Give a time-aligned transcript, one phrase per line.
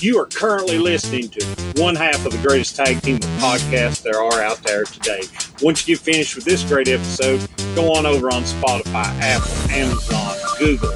[0.00, 1.44] You are currently listening to
[1.76, 5.20] one half of the greatest tag team podcasts there are out there today.
[5.60, 10.36] Once you get finished with this great episode, go on over on Spotify, Apple, Amazon,
[10.58, 10.90] Google,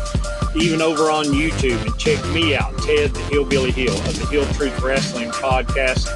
[0.57, 4.47] even over on YouTube and check me out, Ted the Hillbilly Hill of the Hill
[4.55, 6.09] Truth Wrestling Podcast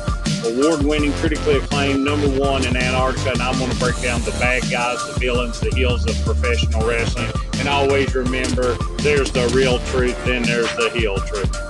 [0.47, 3.33] award winning, critically acclaimed, number one in Antarctica.
[3.33, 6.89] And I'm going to break down the bad guys, the villains, the heels of professional
[6.89, 7.31] wrestling.
[7.59, 11.68] And always remember there's the real truth, then there's the heel truth.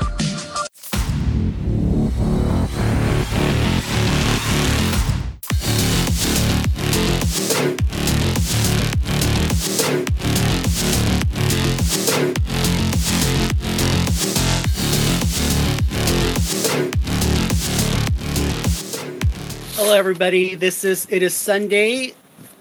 [20.09, 20.55] Everybody.
[20.55, 22.15] This is it is Sunday,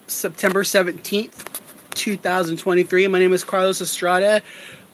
[0.07, 1.61] September seventeenth,
[1.91, 3.07] two thousand twenty-three.
[3.07, 4.41] My name is Carlos Estrada.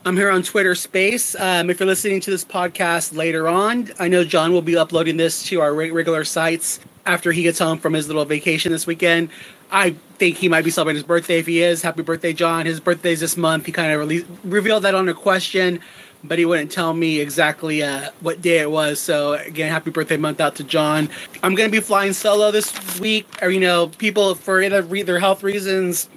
[0.05, 1.33] I'm here on Twitter Space.
[1.33, 5.17] Um, if you're listening to this podcast later on, I know John will be uploading
[5.17, 9.29] this to our regular sites after he gets home from his little vacation this weekend.
[9.71, 11.39] I think he might be celebrating his birthday.
[11.39, 12.67] If he is, happy birthday, John!
[12.67, 13.65] His birthday's this month.
[13.65, 15.79] He kind of revealed that on a question
[16.23, 18.99] but he wouldn't tell me exactly uh, what day it was.
[18.99, 21.09] So again, happy birthday month out to John.
[21.41, 23.27] I'm gonna be flying solo this week.
[23.41, 26.09] Or you know, people for their health reasons,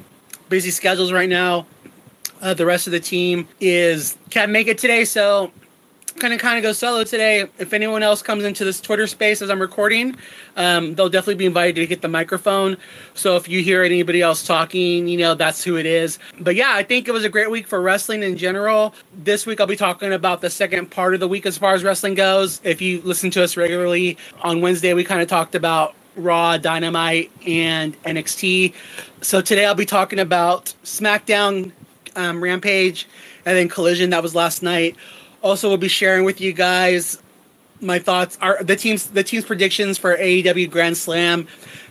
[0.48, 1.66] busy schedules right now.
[2.40, 5.50] Uh, the rest of the team is can't make it today, so
[6.16, 7.46] gonna kind of go solo today.
[7.58, 10.16] If anyone else comes into this Twitter space as I'm recording,
[10.56, 12.76] um, they'll definitely be invited to get the microphone.
[13.14, 16.18] So if you hear anybody else talking, you know that's who it is.
[16.40, 18.94] But yeah, I think it was a great week for wrestling in general.
[19.14, 21.84] This week I'll be talking about the second part of the week as far as
[21.84, 22.60] wrestling goes.
[22.64, 27.30] If you listen to us regularly on Wednesday, we kind of talked about Raw, Dynamite,
[27.46, 28.74] and NXT.
[29.22, 31.72] So today I'll be talking about SmackDown,
[32.16, 33.08] um, Rampage,
[33.46, 34.10] and then Collision.
[34.10, 34.96] That was last night.
[35.46, 37.18] Also, we'll be sharing with you guys
[37.80, 41.46] my thoughts are the team's the team's predictions for AEW Grand Slam,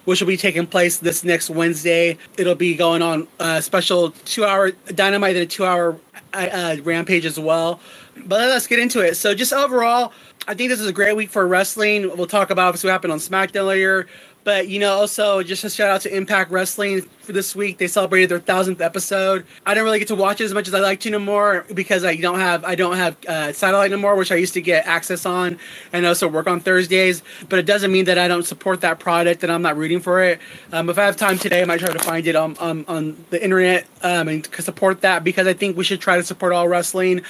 [0.06, 2.18] which will be taking place this next Wednesday.
[2.38, 5.98] It'll be going on a special two hour dynamite and a two hour
[6.34, 7.80] uh, uh, rampage as well.
[8.26, 9.16] But let's get into it.
[9.16, 10.12] So just overall,
[10.48, 12.16] I think this is a great week for wrestling.
[12.18, 14.08] We'll talk about what happened on SmackDown later.
[14.46, 17.80] But you know, also just a shout out to Impact Wrestling for this week.
[17.80, 19.44] They celebrated their thousandth episode.
[19.66, 22.06] I don't really get to watch it as much as I like to anymore because
[22.06, 25.26] I don't have I don't have uh, satellite more, which I used to get access
[25.26, 25.58] on,
[25.92, 27.24] and also work on Thursdays.
[27.50, 30.22] But it doesn't mean that I don't support that product and I'm not rooting for
[30.24, 30.40] it.
[30.72, 33.26] Um, if I have time today, I might try to find it on on, on
[33.32, 36.68] the internet um, and support that because I think we should try to support all
[36.68, 37.24] wrestling.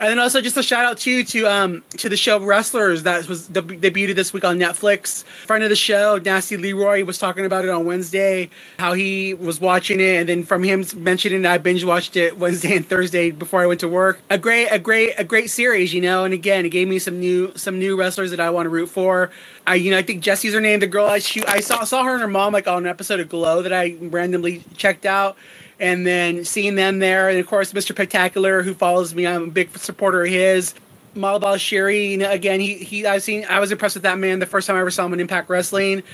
[0.00, 3.28] And then also just a shout out too to um to the show Wrestlers that
[3.28, 5.24] was deb- debuted this week on Netflix.
[5.46, 9.60] Friend of the show, Nasty Leroy, was talking about it on Wednesday, how he was
[9.60, 13.60] watching it, and then from him mentioning I binge watched it Wednesday and Thursday before
[13.60, 14.20] I went to work.
[14.30, 16.24] A great, a great, a great series, you know.
[16.24, 18.88] And again, it gave me some new some new wrestlers that I want to root
[18.88, 19.30] for.
[19.66, 20.80] I you know I think Jessie's her name.
[20.80, 23.20] The girl I shoot, I saw saw her and her mom like on an episode
[23.20, 25.36] of Glow that I randomly checked out
[25.80, 27.92] and then seeing them there, and of course Mr.
[27.92, 30.74] Spectacular, who follows me, I'm a big supporter of his.
[31.16, 34.38] Mahabali Shera, you know, again, he he I've seen I was impressed with that man
[34.38, 36.04] the first time I ever saw him in Impact Wrestling,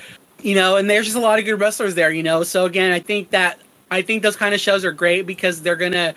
[0.41, 2.41] you know, and there's just a lot of good wrestlers there, you know.
[2.43, 3.59] So again, I think that
[3.91, 6.15] I think those kind of shows are great because they're gonna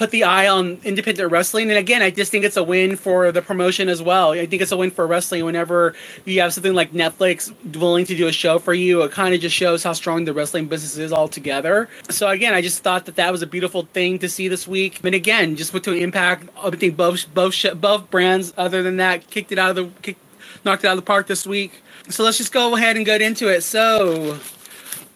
[0.00, 1.68] put the eye on independent wrestling.
[1.68, 4.30] And again, I just think it's a win for the promotion as well.
[4.30, 5.94] I think it's a win for wrestling whenever
[6.24, 9.02] you have something like Netflix willing to do a show for you.
[9.02, 11.86] It kind of just shows how strong the wrestling business is altogether.
[12.08, 15.04] So again, I just thought that that was a beautiful thing to see this week.
[15.04, 18.54] And again, just with to impact, I think both both both brands.
[18.56, 20.14] Other than that, kicked it out of the
[20.64, 21.82] knocked it out of the park this week.
[22.08, 23.64] So let's just go ahead and get into it.
[23.64, 24.38] So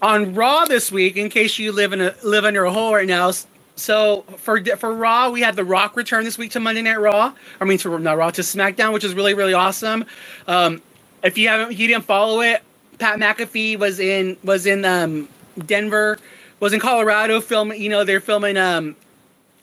[0.02, 3.08] on Raw this week, in case you live in a live under a hole right
[3.08, 3.32] now,
[3.76, 7.32] so for for Raw, we had The Rock return this week to Monday Night Raw.
[7.60, 10.04] I mean, to not Raw to SmackDown, which is really really awesome.
[10.46, 10.80] Um,
[11.22, 12.62] if you haven't, you didn't follow it,
[12.98, 15.28] Pat McAfee was in was in um,
[15.66, 16.18] Denver,
[16.60, 17.80] was in Colorado filming.
[17.80, 18.96] You know, they're filming um,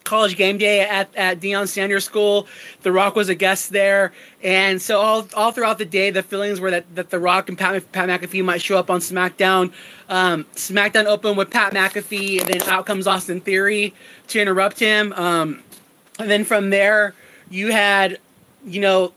[0.04, 2.46] college game day at, at Deion Sanders School.
[2.82, 4.12] The Rock was a guest there.
[4.42, 7.58] And so all, all throughout the day, the feelings were that, that The Rock and
[7.58, 9.72] Pat, Pat McAfee might show up on SmackDown.
[10.08, 13.94] Um, SmackDown opened with Pat McAfee, and then out comes Austin Theory
[14.28, 15.12] to interrupt him.
[15.14, 15.62] Um,
[16.18, 17.14] and then from there,
[17.50, 18.18] you had,
[18.64, 19.12] you know,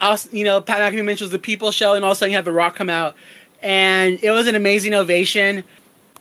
[0.00, 2.36] us, you know, Pat McAfee mentions the People Show, and all of a sudden you
[2.36, 3.16] have The Rock come out.
[3.62, 5.64] And it was an amazing ovation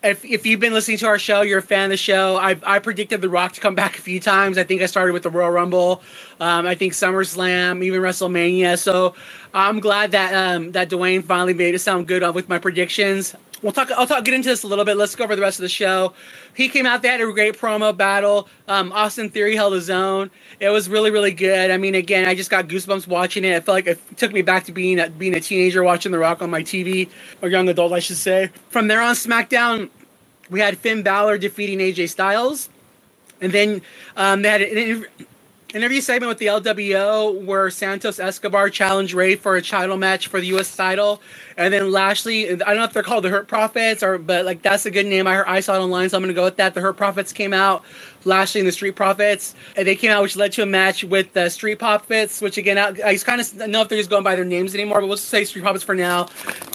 [0.03, 2.37] if, if you've been listening to our show, you're a fan of the show.
[2.37, 4.57] I, I predicted The Rock to come back a few times.
[4.57, 6.01] I think I started with the Royal Rumble.
[6.39, 8.77] Um, I think SummerSlam, even WrestleMania.
[8.77, 9.15] So
[9.53, 13.35] I'm glad that um, that Dwayne finally made it sound good with my predictions.
[13.65, 13.89] We'll talk.
[13.91, 14.23] I'll talk.
[14.23, 14.95] Get into this a little bit.
[14.95, 16.13] Let's go over the rest of the show.
[16.53, 17.01] He came out.
[17.01, 18.47] They had a great promo battle.
[18.67, 20.29] Um, Austin Theory held his own.
[20.59, 21.71] It was really, really good.
[21.71, 23.55] I mean, again, I just got goosebumps watching it.
[23.55, 26.19] I felt like it took me back to being a, being a teenager watching The
[26.19, 27.09] Rock on my TV,
[27.41, 28.51] or young adult, I should say.
[28.69, 29.89] From there on, SmackDown,
[30.49, 32.69] we had Finn Balor defeating AJ Styles,
[33.41, 33.81] and then
[34.15, 35.05] um, they had an,
[35.75, 40.39] interview segment with the LWO where Santos Escobar challenged Rey for a title match for
[40.39, 40.73] the U.S.
[40.73, 41.21] title,
[41.57, 42.49] and then Lashley.
[42.49, 45.05] I don't know if they're called the Hurt Profits or, but like that's a good
[45.05, 45.27] name.
[45.27, 46.73] I heard, I saw it online, so I'm gonna go with that.
[46.73, 47.83] The Hurt Profits came out,
[48.23, 51.33] Lashley and the Street Profits, and they came out, which led to a match with
[51.33, 54.35] the Street Profits, which again I, I kind of know if they're just going by
[54.35, 56.29] their names anymore, but we'll just say Street Profits for now.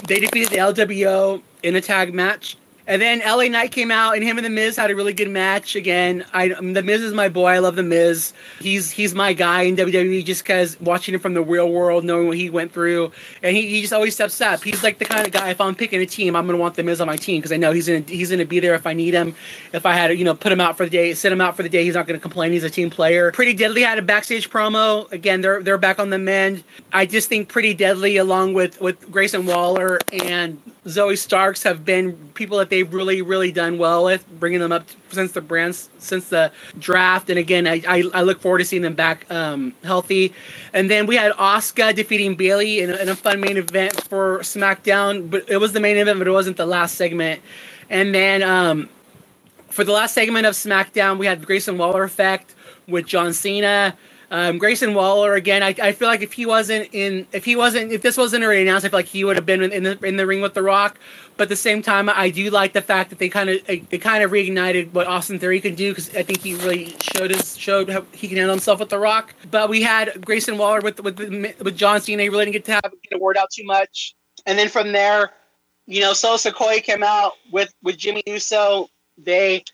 [0.06, 2.56] They defeated the LWO in a tag match.
[2.90, 5.30] And then LA Knight came out, and him and the Miz had a really good
[5.30, 5.76] match.
[5.76, 7.46] Again, I the Miz is my boy.
[7.46, 8.32] I love the Miz.
[8.58, 12.26] He's he's my guy in WWE just because watching him from the real world, knowing
[12.26, 13.12] what he went through,
[13.44, 14.64] and he, he just always steps up.
[14.64, 15.50] He's like the kind of guy.
[15.50, 17.58] If I'm picking a team, I'm gonna want the Miz on my team because I
[17.58, 19.36] know he's gonna he's gonna be there if I need him.
[19.72, 21.54] If I had to, you know, put him out for the day, send him out
[21.54, 22.50] for the day, he's not gonna complain.
[22.50, 23.30] He's a team player.
[23.30, 25.10] Pretty Deadly had a backstage promo.
[25.12, 26.64] Again, they're they're back on the mend.
[26.92, 32.30] I just think Pretty Deadly, along with with Grayson Waller and Zoey Starks, have been
[32.34, 36.28] people that they've really really done well with, bringing them up since the brands since
[36.28, 37.30] the draft.
[37.30, 40.32] And again, I, I, I look forward to seeing them back um, healthy.
[40.72, 45.30] And then we had Asuka defeating Bayley in, in a fun main event for SmackDown,
[45.30, 47.42] but it was the main event, but it wasn't the last segment.
[47.90, 48.88] And then um,
[49.68, 52.54] for the last segment of SmackDown, we had Grayson Waller effect
[52.88, 53.96] with John Cena.
[54.32, 55.62] Um, Grayson Waller again.
[55.62, 58.62] I, I feel like if he wasn't in, if he wasn't, if this wasn't already
[58.62, 60.62] announced, I feel like he would have been in the in the ring with The
[60.62, 61.00] Rock.
[61.36, 63.98] But at the same time, I do like the fact that they kind of they
[63.98, 67.56] kind of reignited what Austin Theory can do because I think he really showed his
[67.56, 69.34] showed how he can handle himself with The Rock.
[69.50, 72.22] But we had Grayson Waller with with with John Cena.
[72.22, 74.14] He really didn't get to have get a word out too much.
[74.46, 75.30] And then from there,
[75.86, 78.88] you know, Solo Sikoa came out with with Jimmy Uso.
[79.18, 79.64] They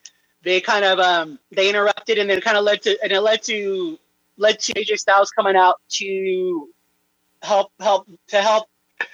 [0.42, 3.42] they kind of um they interrupted and then kind of led to and it led
[3.42, 3.98] to
[4.38, 6.68] led to AJ Styles coming out to
[7.42, 8.68] help help to help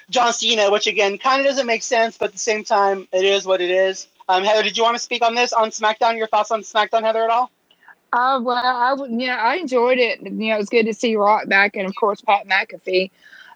[0.09, 3.25] John Cena, which again kind of doesn't make sense, but at the same time, it
[3.25, 4.07] is what it is.
[4.29, 6.17] Um, Heather, did you want to speak on this on SmackDown?
[6.17, 7.51] Your thoughts on SmackDown, Heather, at all?
[8.13, 10.21] Uh, well, I yeah, I enjoyed it.
[10.21, 13.09] You know, it was good to see Rock back, and of course Pat McAfee.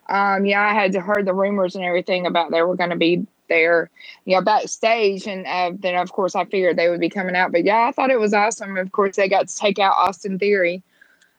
[0.08, 3.26] Um, yeah, I had heard the rumors and everything about they were going to be
[3.48, 3.90] there,
[4.24, 7.52] you know, backstage, and uh, then of course I figured they would be coming out.
[7.52, 8.76] But yeah, I thought it was awesome.
[8.76, 10.82] Of course, they got to take out Austin Theory.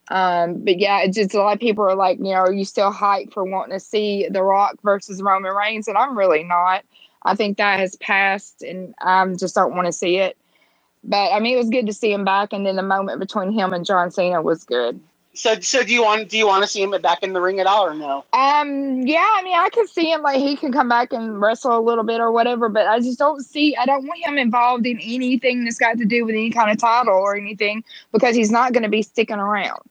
[0.10, 2.66] Um, but yeah, it's just a lot of people are like, you know, are you
[2.66, 5.88] still hyped for wanting to see The Rock versus Roman Reigns?
[5.88, 6.84] And I'm really not.
[7.24, 10.38] I think that has passed, and I just don't want to see it.
[11.04, 13.52] But I mean, it was good to see him back, and then the moment between
[13.52, 15.00] him and John Cena was good.
[15.34, 17.60] So, so do you want do you want to see him back in the ring
[17.60, 18.26] at all, or no?
[18.34, 21.78] Um, yeah, I mean, I can see him like he can come back and wrestle
[21.78, 23.76] a little bit or whatever, but I just don't see.
[23.76, 26.78] I don't want him involved in anything that's got to do with any kind of
[26.78, 29.82] title or anything because he's not going to be sticking around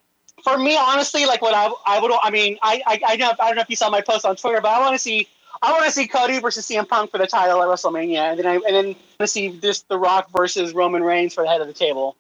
[0.43, 3.47] for me, honestly, like what I, I would, I mean, I, I, I, know, I
[3.49, 5.29] don't know if you saw my post on Twitter, but I want to see,
[5.63, 8.47] I want to see Cody versus CM Punk for the title at WrestleMania, and then
[8.47, 11.67] I, and then to see this The Rock versus Roman Reigns for the head of
[11.67, 12.17] the table.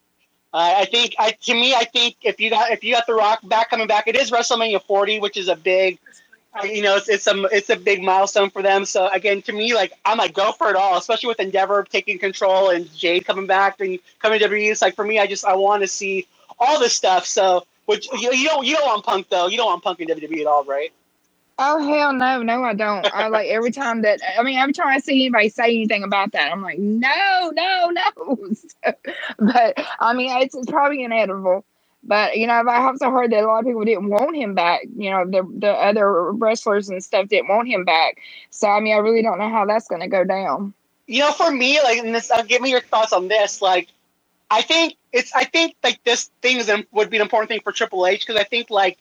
[0.53, 3.15] Uh, I think, I to me, I think if you got if you got The
[3.15, 5.99] Rock back coming back, it is WrestleMania 40, which is a big,
[6.59, 8.87] uh, you know, it's, it's a it's a big milestone for them.
[8.87, 12.19] So again, to me, like I'm like go for it all, especially with Endeavor taking
[12.19, 14.71] control and Jade coming back and coming to WWE.
[14.71, 16.27] It's like for me, I just I want to see
[16.59, 17.27] all this stuff.
[17.27, 19.47] So which you, you don't you don't want Punk though.
[19.47, 20.93] You don't want Punk in WWE at all, right?
[21.59, 23.07] Oh hell no, no I don't.
[23.15, 26.33] I like every time that I mean every time I see anybody say anything about
[26.33, 28.37] that, I'm like no, no, no.
[29.39, 31.65] but I mean it's, it's probably inevitable.
[32.05, 34.83] But you know, I also heard that a lot of people didn't want him back.
[34.95, 38.19] You know, the the other wrestlers and stuff didn't want him back.
[38.51, 40.75] So I mean, I really don't know how that's going to go down.
[41.07, 43.63] You know, for me, like, and this, uh, give me your thoughts on this.
[43.63, 43.89] Like,
[44.51, 47.73] I think it's I think like this thing is would be an important thing for
[47.73, 48.99] Triple H because I think like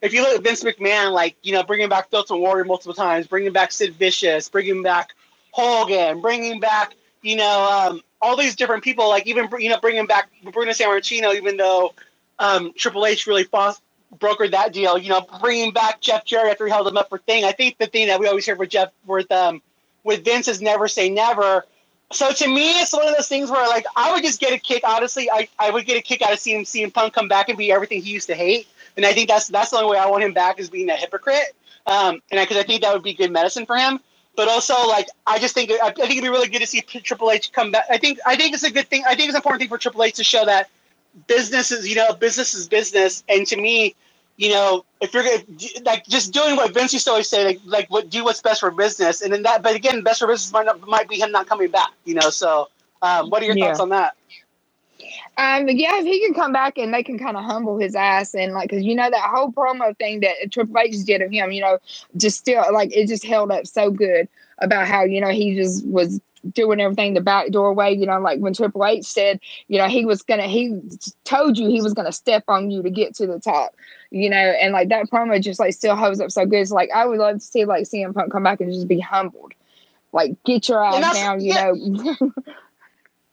[0.00, 3.26] if you look at Vince McMahon, like you know, bringing back Ultimate Warrior multiple times,
[3.26, 5.10] bringing back Sid Vicious, bringing back
[5.52, 10.06] Hogan, bringing back you know um, all these different people, like even you know bringing
[10.06, 11.94] back Bruno Sammartino, even though
[12.38, 13.80] um, Triple H really fought,
[14.18, 17.18] brokered that deal, you know, bringing back Jeff Jarrett after he held him up for
[17.18, 17.44] thing.
[17.44, 19.60] I think the thing that we always hear with Jeff with um,
[20.04, 21.64] with Vince is never say never
[22.10, 24.58] so to me, it's one of those things where like I would just get a
[24.58, 24.82] kick.
[24.86, 27.58] Honestly, I, I would get a kick out of seeing CM Punk come back and
[27.58, 28.66] be everything he used to hate.
[28.96, 30.96] And I think that's that's the only way I want him back is being a
[30.96, 31.54] hypocrite.
[31.86, 34.00] Um, and because I, I, think that would be good medicine for him.
[34.36, 36.80] But also, like I just think I, I think it'd be really good to see
[36.80, 37.84] Triple H come back.
[37.90, 39.04] I think I think it's a good thing.
[39.06, 40.70] I think it's an important thing for Triple H to show that
[41.26, 43.22] business is you know business is business.
[43.28, 43.94] And to me,
[44.38, 45.42] you know, if you're gonna
[45.84, 48.60] like just doing what Vince used to always say, like, like what do what's best
[48.60, 49.62] for business, and then that.
[49.62, 51.90] But again, best for business might not, might be him not coming back.
[52.04, 52.68] You know, so
[53.02, 53.58] um, what are your Yeah.
[53.58, 54.14] thoughts on that?
[55.36, 58.34] Um, yeah, if he can come back and they can kind of humble his ass
[58.34, 61.52] and like, cause you know that whole promo thing that Triple H did of him,
[61.52, 61.78] you know,
[62.16, 64.28] just still like it just held up so good
[64.58, 66.20] about how you know he just was
[66.52, 67.94] doing everything the back doorway.
[67.94, 70.80] You know, like when Triple H said, you know, he was gonna, he
[71.24, 73.74] told you he was gonna step on you to get to the top.
[74.10, 76.60] You know, and like that promo just like still holds up so good.
[76.60, 79.00] It's like I would love to see like CM Punk come back and just be
[79.00, 79.52] humbled,
[80.12, 81.40] like get your ass down.
[81.40, 81.72] You yeah.
[81.72, 82.32] know.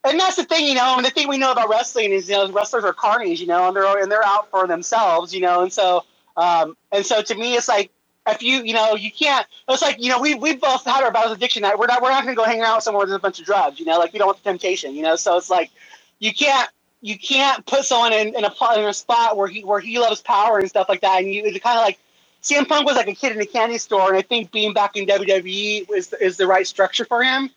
[0.06, 0.94] And that's the thing, you know.
[0.96, 3.66] And the thing we know about wrestling is, you know, wrestlers are carnies, you know,
[3.66, 5.62] and they're and they're out for themselves, you know.
[5.62, 6.04] And so,
[6.36, 7.90] um, and so to me, it's like
[8.26, 9.46] if you, you know, you can't.
[9.68, 11.62] It's like you know, we we both had our battles with addiction.
[11.62, 11.78] Night.
[11.78, 13.86] We're not we're not to go hang out somewhere with a bunch of drugs, you
[13.86, 13.98] know.
[13.98, 15.16] Like we don't want the temptation, you know.
[15.16, 15.70] So it's like
[16.18, 16.68] you can't
[17.00, 20.20] you can't put someone in, in a in a spot where he where he loves
[20.20, 21.22] power and stuff like that.
[21.22, 21.98] And you it's kind of like
[22.42, 24.96] CM Punk was like a kid in a candy store, and I think being back
[24.96, 27.50] in WWE is is the right structure for him.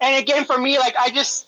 [0.00, 1.46] And again, for me, like I just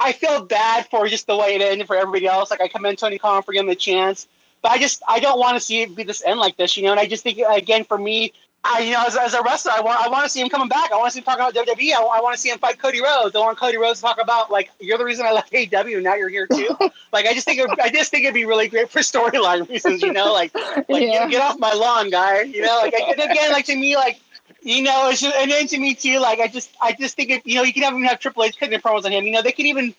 [0.00, 2.50] I feel bad for just the way it ended for everybody else.
[2.50, 4.26] Like I commend Tony Khan for giving him a chance,
[4.62, 6.84] but I just I don't want to see it be this end like this, you
[6.84, 6.92] know.
[6.92, 8.32] And I just think again for me,
[8.64, 10.68] I you know as, as a wrestler, I want I want to see him coming
[10.68, 10.92] back.
[10.92, 11.92] I want to see him talking about WWE.
[11.92, 13.34] I, want to see him fight Cody Rhodes.
[13.34, 16.04] I want Cody Rhodes to talk about like you're the reason I left AEW, and
[16.04, 16.70] now you're here too.
[17.12, 20.02] like I just think it, I just think it'd be really great for storyline reasons,
[20.02, 20.32] you know.
[20.32, 20.54] Like
[20.88, 21.24] like Yeah.
[21.24, 22.42] get, get off my lawn, guy.
[22.42, 24.20] You know, like and again, like to me, like
[24.62, 27.30] you know, it's just, and then to me too, like I just I just think
[27.30, 29.24] it, you know you can have even have Triple H cutting promos on him.
[29.24, 29.92] You know, they could even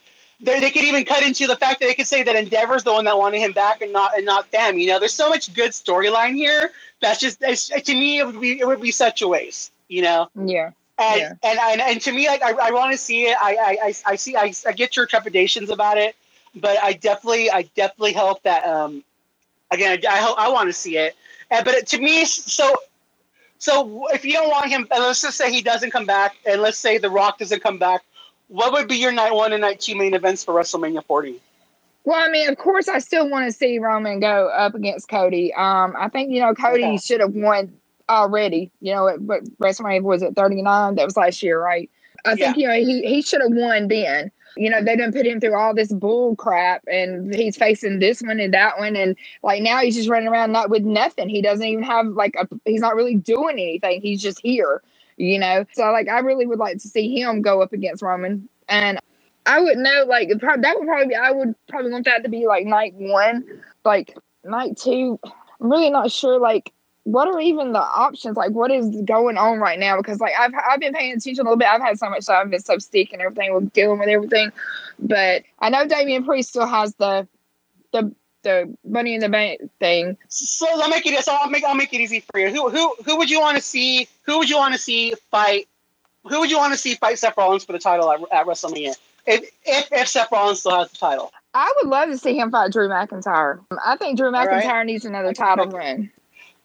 [0.43, 2.93] they, they could even cut into the fact that they could say that Endeavor's the
[2.93, 4.77] one that wanted him back and not and not them.
[4.77, 6.71] You know, there's so much good storyline here.
[7.01, 9.71] That's just it's, to me it would be it would be such a waste.
[9.87, 10.29] You know.
[10.35, 10.71] Yeah.
[10.99, 11.33] And, Yeah.
[11.43, 13.35] and, and and to me, like I, I want to see it.
[13.41, 14.35] I, I, I, see.
[14.35, 16.15] I, I get your trepidations about it,
[16.53, 18.63] but I definitely, I definitely hope that.
[18.63, 19.03] Um,
[19.71, 21.15] again, I, I hope I want to see it.
[21.49, 22.75] And, but to me, so,
[23.57, 26.61] so if you don't want him, and let's just say he doesn't come back, and
[26.61, 28.03] let's say The Rock doesn't come back,
[28.53, 31.41] what would be your night one and night two main events for WrestleMania 40?
[32.03, 35.51] Well, I mean, of course, I still want to see Roman go up against Cody.
[35.55, 36.97] Um, I think you know Cody Okay.
[36.97, 37.73] should have won
[38.09, 38.69] already.
[38.79, 40.95] You know, at, but WrestleMania was at thirty nine?
[40.95, 41.89] That was last year, right?
[42.25, 44.31] I think you know he he should have won then.
[44.55, 48.21] You know, they didn't put him through all this bull crap, and he's facing this
[48.21, 51.27] one and that one, and like now he's just running around not with nothing.
[51.27, 52.47] He doesn't even have like a.
[52.65, 53.99] He's not really doing anything.
[54.01, 54.83] He's just here.
[55.17, 58.47] You know, so like I really would like to see him go up against Roman,
[58.69, 58.99] and
[59.45, 62.47] I would know like that would probably be I would probably want that to be
[62.47, 63.45] like night one,
[63.83, 65.19] like night two.
[65.61, 68.37] I'm really not sure like what are even the options?
[68.37, 69.97] Like what is going on right now?
[69.97, 71.67] Because like I've I've been paying attention a little bit.
[71.67, 74.51] I've had so much time, I've and everything with dealing with everything,
[74.99, 77.27] but I know Damian Priest still has the
[77.91, 80.17] the the money in the bank thing.
[80.27, 81.23] So I'll make it.
[81.23, 81.63] So I'll make.
[81.63, 82.49] I'll make it easy for you.
[82.49, 84.07] Who who who would you want to see?
[84.23, 85.67] Who would you want to see fight?
[86.25, 88.95] Who would you want to see fight Seth Rollins for the title at, at WrestleMania?
[89.25, 91.31] If, if if Seth Rollins still has the title.
[91.53, 93.59] I would love to see him fight Drew McIntyre.
[93.85, 94.47] I think Drew right.
[94.47, 96.11] McIntyre needs another title run.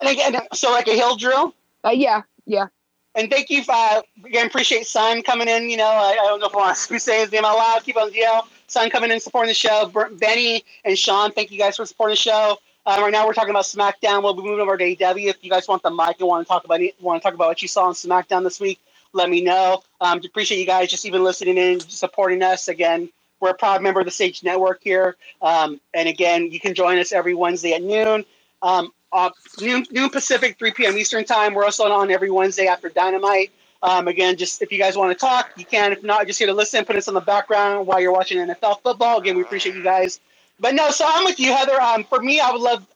[0.00, 1.54] And again, so like a hill drill.
[1.85, 2.66] Uh, yeah, yeah.
[3.14, 4.47] And thank you for uh, again.
[4.47, 5.68] Appreciate Sun coming in.
[5.68, 7.82] You know, I, I don't know if I want to saying his name out loud.
[7.85, 8.47] Keep on DL.
[8.68, 9.92] Sun coming in supporting the show.
[10.12, 12.58] Benny and Sean, thank you guys for supporting the show.
[12.87, 14.22] Um, right now we're talking about SmackDown.
[14.22, 15.28] We'll be moving over to AEW.
[15.28, 17.48] If you guys want the mic and want to talk about want to talk about
[17.48, 18.80] what you saw on SmackDown this week,
[19.12, 19.82] let me know.
[20.00, 22.68] Um, appreciate you guys just even listening in, supporting us.
[22.68, 23.10] Again,
[23.40, 25.16] we're a proud member of the Sage Network here.
[25.42, 28.25] Um, and again, you can join us every Wednesday at noon.
[28.62, 30.98] Um, uh, noon, noon Pacific, 3 p.m.
[30.98, 31.54] Eastern time.
[31.54, 33.52] We're also on every Wednesday after Dynamite.
[33.82, 35.92] Um, again, just if you guys want to talk, you can.
[35.92, 38.82] If not, just here to listen, put us on the background while you're watching NFL
[38.82, 39.20] football.
[39.20, 40.20] Again, we appreciate you guys.
[40.61, 41.80] But no, so I'm with you, Heather.
[41.80, 42.87] Um, for me, I would love,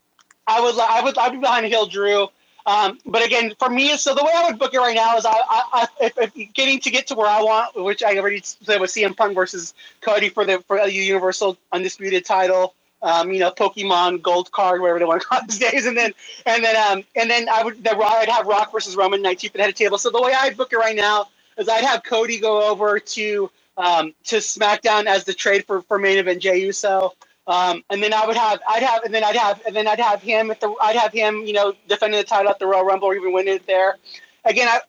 [0.47, 2.29] I would, lo- I would, I'd be behind Hill Drew.
[2.67, 5.27] Um, but again, for me, so the way I would book it right now is
[5.27, 8.43] I, I, I if, if getting to get to where I want, which I already
[8.45, 12.75] said with CM Punk versus Cody for the for the Universal Undisputed Title.
[13.03, 15.97] Um, you know, Pokemon Gold Card, whatever they want to call it these days, and
[15.97, 16.13] then
[16.47, 19.51] and then um and then I would the I'd have Rock versus Roman night chief
[19.51, 19.99] at the head of table.
[19.99, 21.29] So the way I'd book it right now
[21.59, 25.99] is I'd have Cody go over to um to SmackDown as the trade for for
[25.99, 27.15] main event Jey Uso.
[27.47, 30.01] Um, and then I would have, I'd have, and then I'd have, and then I'd
[30.01, 32.85] have him at the, I'd have him, you know, defending the title at the Royal
[32.85, 33.97] Rumble or even winning it there.
[34.45, 34.81] Again, I,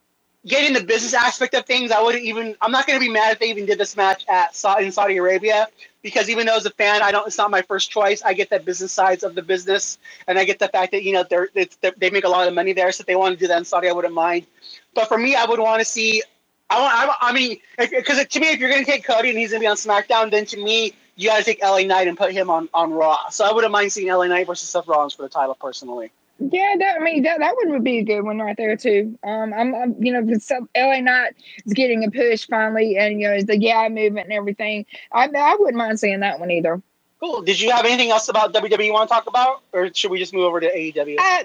[0.45, 3.33] getting the business aspect of things, I wouldn't even, I'm not going to be mad
[3.33, 5.67] if they even did this match at in Saudi Arabia
[6.03, 8.21] because even though as a fan, I don't, it's not my first choice.
[8.21, 11.13] I get that business sides of the business, and I get the fact that you
[11.13, 13.39] know they're, they're they make a lot of money there, so if they want to
[13.39, 14.45] do that in Saudi, I wouldn't mind.
[14.93, 16.21] But for me, I would want to see.
[16.69, 16.93] I want.
[16.93, 19.61] I, I mean, because to me, if you're going to take Cody and he's going
[19.61, 22.33] to be on SmackDown, then to me, you got to take LA Knight and put
[22.33, 23.29] him on on Raw.
[23.29, 26.11] So I wouldn't mind seeing LA Knight versus Seth Rollins for the title personally.
[26.51, 29.17] Yeah, that I mean that that one would be a good one right there too.
[29.23, 31.35] Um, I'm, I'm you know, some LA Knight
[31.65, 34.85] is getting a push finally, and you know, the yeah movement and everything.
[35.11, 36.81] I I wouldn't mind seeing that one either.
[37.19, 37.41] Cool.
[37.43, 40.19] Did you have anything else about WWE you want to talk about, or should we
[40.19, 41.17] just move over to AEW?
[41.17, 41.43] Uh,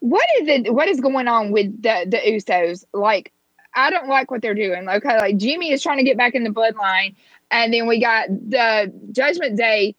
[0.00, 0.74] what is it?
[0.74, 2.84] What is going on with the the Usos?
[2.92, 3.32] Like,
[3.74, 4.88] I don't like what they're doing.
[4.88, 7.14] Okay, like Jimmy is trying to get back in the bloodline,
[7.50, 9.94] and then we got the Judgment Day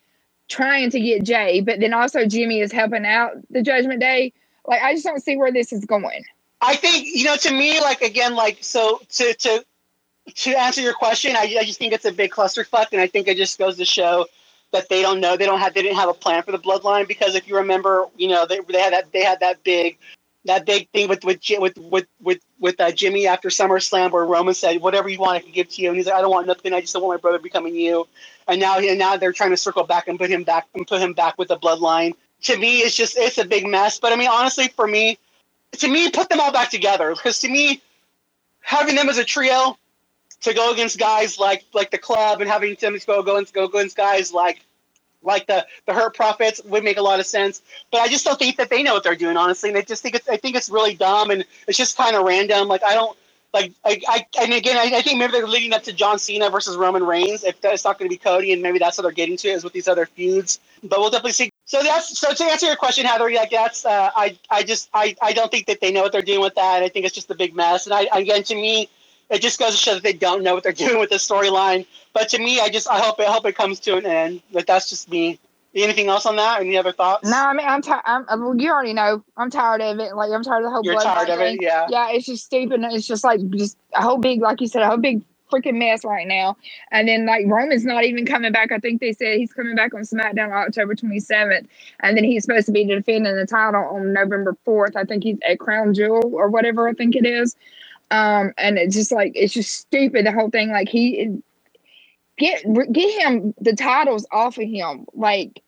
[0.50, 4.34] trying to get Jey, but then also Jimmy is helping out the Judgment Day.
[4.66, 6.24] Like, I just don't see where this is going.
[6.62, 9.66] I think you know, to me, like again, like so to to
[10.36, 13.28] to answer your question, I, I just think it's a big clusterfuck, and I think
[13.28, 14.26] it just goes to show
[14.72, 17.08] that they don't know they don't have they didn't have a plan for the bloodline
[17.08, 19.98] because if you remember, you know, they, they had that they had that big
[20.48, 24.56] that big thing with with with with with, with uh, Jimmy after SummerSlam where Roman
[24.56, 26.48] said, "Whatever you want, I can give to you," and he's like, "I don't want
[26.48, 26.74] nothing.
[26.74, 28.08] I just don't want my brother becoming you."
[28.48, 31.02] And now, and now they're trying to circle back and put him back and put
[31.02, 32.14] him back with the bloodline.
[32.44, 34.00] To me, it's just it's a big mess.
[34.00, 35.20] But I mean, honestly, for me,
[35.74, 37.82] to me, put them all back together because to me,
[38.62, 39.78] having them as a trio
[40.42, 43.66] to go against guys like like the club and having them go go against go
[43.66, 44.62] against guys like
[45.24, 48.40] like the the hurt profits would make a lot of sense but i just don't
[48.40, 50.56] think that they know what they're doing honestly and i just think it's i think
[50.56, 53.18] it's really dumb and it's just kind of random like i don't
[53.54, 56.50] like I, I and again I, I, think maybe they're leading up to John Cena
[56.50, 57.44] versus Roman Reigns.
[57.44, 59.64] If it's not going to be Cody, and maybe that's what they're getting to is
[59.64, 60.60] with these other feuds.
[60.84, 61.50] But we'll definitely see.
[61.66, 63.32] So that's so to answer your question, Heather.
[63.32, 66.22] Like that's uh, I I just I I don't think that they know what they're
[66.22, 66.84] doing with that.
[66.84, 67.88] I think it's just a big mess.
[67.88, 68.90] And I again to me,
[69.30, 71.86] it just goes to show that they don't know what they're doing with the storyline.
[72.14, 74.42] But to me, I just I hope it I hope it comes to an end.
[74.52, 75.40] But that's just me.
[75.76, 76.62] Anything else on that?
[76.62, 77.30] Any other thoughts?
[77.30, 78.02] No, I mean I'm tired.
[78.06, 80.16] I'm, well, you already know I'm tired of it.
[80.16, 80.84] Like I'm tired of the whole.
[80.84, 81.58] You're tired of thing.
[81.58, 81.86] it, yeah.
[81.90, 82.82] Yeah, it's just stupid.
[82.84, 86.04] It's just like just a whole big, like you said, a whole big freaking mess
[86.04, 86.58] right now.
[86.92, 88.72] And then like Roman's not even coming back.
[88.72, 91.68] I think they said he's coming back on SmackDown October 27th,
[92.00, 94.96] and then he's supposed to be defending the title on November 4th.
[94.96, 97.56] I think he's at Crown Jewel or whatever I think it is.
[98.10, 100.70] Um, and it's just like it's just stupid the whole thing.
[100.70, 101.42] Like he
[102.38, 105.06] get get him the titles off of him.
[105.14, 105.62] Like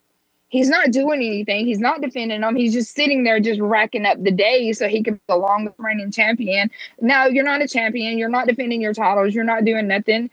[0.49, 1.65] he's not doing anything.
[1.65, 2.55] He's not defending them.
[2.55, 5.75] He's just sitting there, just racking up the days so he can be the longest
[5.79, 6.69] reigning champion.
[6.99, 8.17] No, you're not a champion.
[8.17, 9.33] You're not defending your titles.
[9.33, 10.29] You're not doing nothing.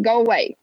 [0.00, 0.56] Go away.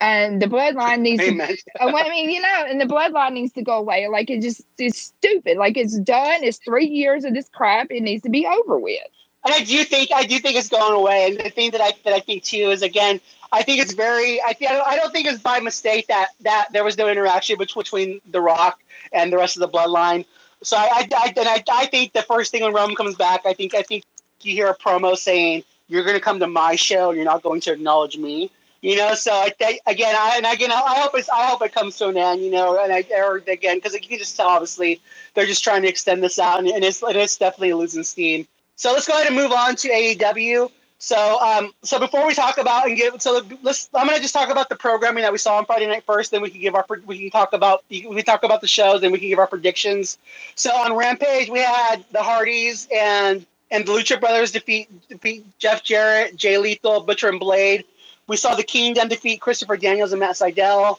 [0.00, 1.48] And the bloodline needs Amen.
[1.76, 1.82] to.
[1.82, 4.08] I mean, you know, and the bloodline needs to go away.
[4.08, 5.56] Like it just, it's stupid.
[5.56, 6.42] Like it's done.
[6.42, 7.90] It's three years of this crap.
[7.90, 9.00] It needs to be over with.
[9.44, 11.26] And I do think I do think it's going away.
[11.26, 13.20] And the thing that I that I think too is again,
[13.52, 14.40] I think it's very.
[14.42, 18.20] I think I don't think it's by mistake that that there was no interaction between
[18.30, 18.80] The Rock
[19.12, 20.24] and the rest of the bloodline.
[20.62, 23.44] So I I, I, and I, I think the first thing when Roman comes back,
[23.44, 24.04] I think I think
[24.40, 27.10] you hear a promo saying you're going to come to my show.
[27.10, 28.50] You're not going to acknowledge me.
[28.80, 31.72] You know, so I, I, again, I, and again, I hope it's, I hope it
[31.72, 32.42] comes to an end.
[32.42, 35.00] You know, and I, or again, because you can just tell, obviously,
[35.32, 38.46] they're just trying to extend this out, and, and it's, it is definitely losing steam.
[38.76, 40.70] So let's go ahead and move on to AEW.
[40.98, 44.32] So, um, so before we talk about and give, so let's, I'm going to just
[44.32, 46.30] talk about the programming that we saw on Friday night first.
[46.30, 49.02] Then we can give our, we can talk about, we can talk about the shows,
[49.02, 50.18] and we can give our predictions.
[50.54, 55.82] So on Rampage, we had the Hardys and and the Lucha Brothers defeat defeat Jeff
[55.82, 57.84] Jarrett, Jay Lethal, Butcher and Blade.
[58.26, 60.98] We saw the Kingdom defeat Christopher Daniels and Matt Sydal.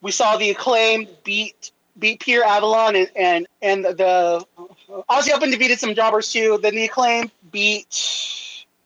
[0.00, 4.46] We saw the Acclaim beat beat Pierre Avalon and and and the
[5.08, 6.58] Aussie Open defeated some jobbers too.
[6.62, 7.86] Then the Acclaim beat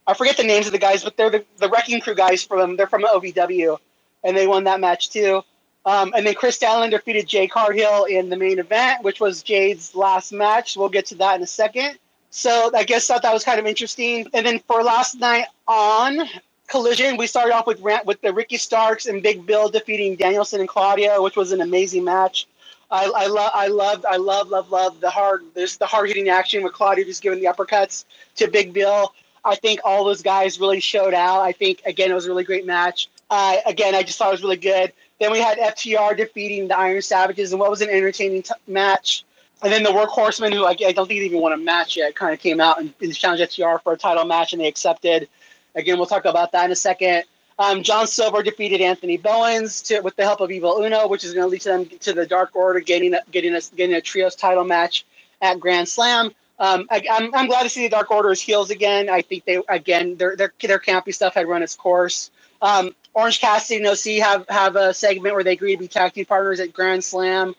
[0.07, 2.77] I forget the names of the guys, but they're the, the Wrecking Crew guys from
[2.77, 3.79] they're from OVW,
[4.23, 5.43] and they won that match too.
[5.85, 9.95] Um, and then Chris Allen defeated Jade Cargill in the main event, which was Jade's
[9.95, 10.77] last match.
[10.77, 11.99] We'll get to that in a second.
[12.31, 14.27] So I guess thought that was kind of interesting.
[14.35, 16.21] And then for last night on
[16.67, 20.69] Collision, we started off with with the Ricky Starks and Big Bill defeating Danielson and
[20.69, 22.47] Claudio, which was an amazing match.
[22.91, 25.45] I, I love, I loved, I love, love, love the hard.
[25.55, 28.05] There's the hard hitting action with Claudio just giving the uppercuts
[28.37, 29.13] to Big Bill.
[29.45, 31.41] I think all those guys really showed out.
[31.41, 33.09] I think again it was a really great match.
[33.31, 34.93] Uh, again, I just thought it was really good.
[35.19, 39.25] Then we had FTR defeating the Iron Savages, and what was an entertaining t- match.
[39.63, 42.35] And then the Workhorsemen, who I, I, don't think even won a match yet, kind
[42.35, 45.29] of came out and, and challenged FTR for a title match, and they accepted.
[45.75, 47.25] Again, we'll talk about that in a second.
[47.59, 51.33] Um, John Silver defeated Anthony Bowens to, with the help of Evil Uno, which is
[51.33, 54.01] going to lead to them to the Dark Order getting a, getting a, getting a
[54.01, 55.07] trios title match
[55.41, 56.33] at Grand Slam.
[56.59, 59.09] Um, I, am I'm, I'm glad to see the Dark Order as heels again.
[59.09, 62.31] I think they again their their their campy stuff had run its course.
[62.63, 66.15] Um, Orange Cassidy and OC have have a segment where they agree to be tag
[66.15, 67.55] team partners at Grand Slam.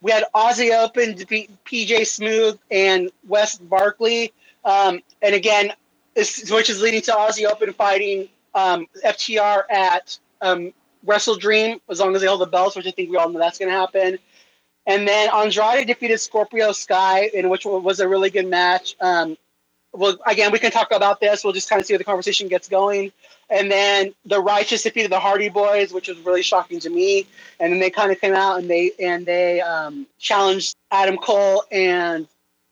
[0.00, 4.32] We had Aussie Open defeat PJ Smooth and Wes Barkley,
[4.64, 5.72] um, and again,
[6.14, 10.72] this, which is leading to Aussie Open fighting um, FTR at um,
[11.04, 13.38] Wrestle Dream as long as they hold the belts, which I think we all know
[13.38, 14.18] that's going to happen.
[14.86, 18.96] And then Andrade defeated Scorpio Sky, in which was a really good match.
[19.00, 19.36] Um,
[19.92, 21.42] well, again, we can talk about this.
[21.42, 23.12] We'll just kind of see where the conversation gets going.
[23.50, 27.26] And then the Righteous defeated the Hardy Boys, which was really shocking to me.
[27.60, 31.64] And then they kind of came out and they and they um, challenged Adam Cole
[31.70, 32.26] and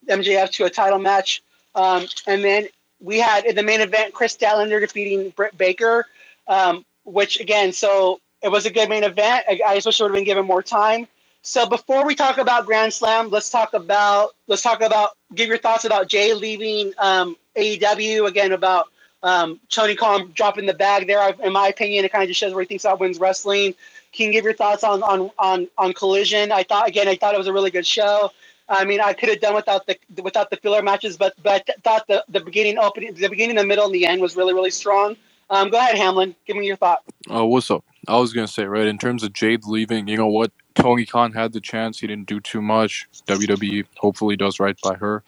[0.09, 1.43] MJF to a title match.
[1.75, 2.69] Um, and then
[3.05, 6.07] we had in the main event Kris Statlander defeating Britt Baker,
[6.49, 9.45] um, which again, so it was a good main event.
[9.49, 11.07] I, I wish would have been given more time.
[11.43, 15.59] So before we talk about Grand Slam, let's talk about let's talk about give your
[15.59, 18.87] thoughts about Jay leaving um, AEW again about
[19.23, 21.35] um, Tony Khan dropping the bag there.
[21.43, 23.75] In my opinion, it kind of just shows where he thinks about wins wrestling.
[24.13, 26.51] Can you give your thoughts on on on on Collision?
[26.51, 28.31] I thought again, I thought it was a really good show.
[28.69, 32.07] I mean, I could have done without the without the filler matches, but but thought
[32.07, 35.17] the the beginning opening, the beginning, the middle, and the end was really really strong.
[35.51, 36.35] Um, go ahead, Hamlin.
[36.47, 37.03] Give me your thought.
[37.29, 37.85] Oh, what's up?
[38.09, 40.09] I was gonna say right in terms of Jade leaving.
[40.09, 40.51] You know what?
[40.75, 42.01] Tony Khan had the chance.
[42.01, 43.07] He didn't do too much.
[43.27, 45.23] WWE hopefully does right by her.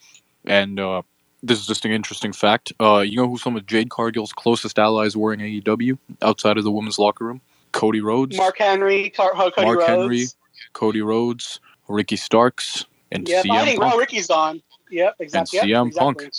[0.44, 1.02] And uh,
[1.42, 2.72] this is just an interesting fact.
[2.80, 6.64] Uh, you know who some of Jade Cargill's closest allies were in AEW outside of
[6.64, 7.40] the women's locker room?
[7.72, 9.86] Cody Rhodes, Mark Henry, Car- Cody Mark Rhodes.
[9.86, 10.26] Henry,
[10.72, 13.90] Cody Rhodes, Ricky Starks, and Yep, I CM think Punk.
[13.92, 14.62] well, Ricky's on.
[14.90, 15.58] Yep, exactly.
[15.60, 16.24] And Yep, CM exactly.
[16.24, 16.32] Punk.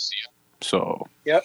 [0.60, 1.44] So Yep.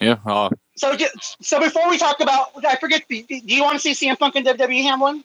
[0.00, 0.16] yeah.
[0.26, 0.96] Uh, So,
[1.40, 3.02] so before we talk about, I forget.
[3.08, 5.24] Do you want to see CM Punk in WWE, Hamlin?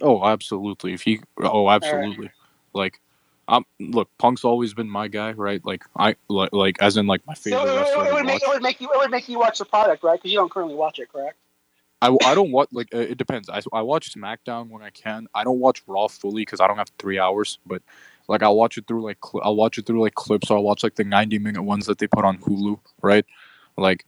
[0.00, 0.94] oh, absolutely.
[0.94, 2.30] If he, oh, absolutely.
[2.72, 3.00] Like,
[3.48, 5.64] um, look, Punk's always been my guy, right?
[5.64, 8.06] Like, I like, like as in like my favorite So it, wrestler.
[8.06, 10.18] it, would make, it would make you it would make you watch the product, right?
[10.18, 11.36] Because you don't currently watch it, correct?
[12.00, 13.48] I, I don't watch like uh, it depends.
[13.48, 15.26] I, I watch SmackDown when I can.
[15.34, 17.58] I don't watch Raw fully because I don't have three hours.
[17.66, 17.82] But
[18.28, 20.50] like I'll watch it through like cl- I'll watch it through like clips.
[20.50, 23.24] Or I'll watch like the ninety minute ones that they put on Hulu, right?
[23.76, 24.04] Like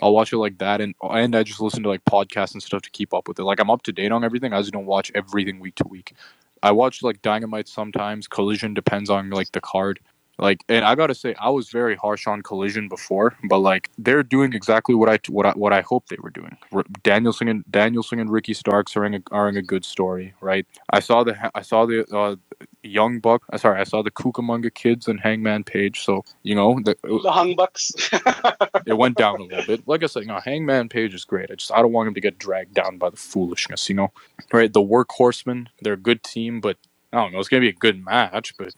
[0.00, 2.82] I'll watch it like that, and and I just listen to like podcasts and stuff
[2.82, 3.44] to keep up with it.
[3.44, 4.52] Like I'm up to date on everything.
[4.52, 6.14] I just don't watch everything week to week.
[6.62, 8.28] I watch like Dynamite sometimes.
[8.28, 10.00] Collision depends on like the card.
[10.38, 14.24] Like, and I gotta say, I was very harsh on Collision before, but like they're
[14.24, 16.58] doing exactly what I what I what I hoped they were doing.
[16.72, 20.34] R- Danielson and Danielson and Ricky Starks are in a, are in a good story,
[20.42, 20.66] right?
[20.92, 22.36] I saw the I saw the uh,
[22.84, 23.44] Young Buck.
[23.52, 26.02] uh, Sorry, I saw the Cucamonga Kids and Hangman Page.
[26.04, 27.92] So you know, the, The Hung Bucks.
[28.86, 29.88] it went down a little bit.
[29.88, 31.50] Like I said, you know, Hangman Page is great.
[31.50, 34.12] I just I don't want him to get dragged down by the foolishness, you know.
[34.52, 34.72] Right?
[34.72, 36.78] The Workhorsemen, they're a good team, but
[37.12, 37.40] I don't know.
[37.40, 38.74] It's gonna be a good match, but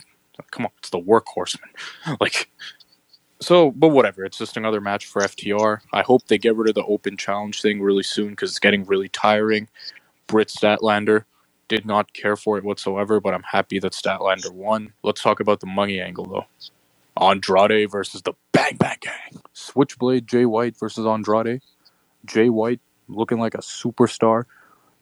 [0.51, 1.61] come on, it's the Workhorsemen.
[2.21, 2.51] Like,
[3.41, 4.25] so, but whatever.
[4.25, 5.81] It's just another match for FTR.
[5.93, 8.85] I hope they get rid of the open challenge thing really soon because it's getting
[8.85, 9.69] really tiring.
[10.27, 11.25] Britt Statlander
[11.69, 14.93] did not care for it whatsoever, but I'm happy that Statlander won.
[15.03, 16.47] Let's talk about the money angle though.
[17.23, 19.43] Andrade versus the Bang Bang Gang.
[19.53, 21.61] Switchblade Jay White versus Andrade.
[22.25, 24.45] Jay White looking like a superstar.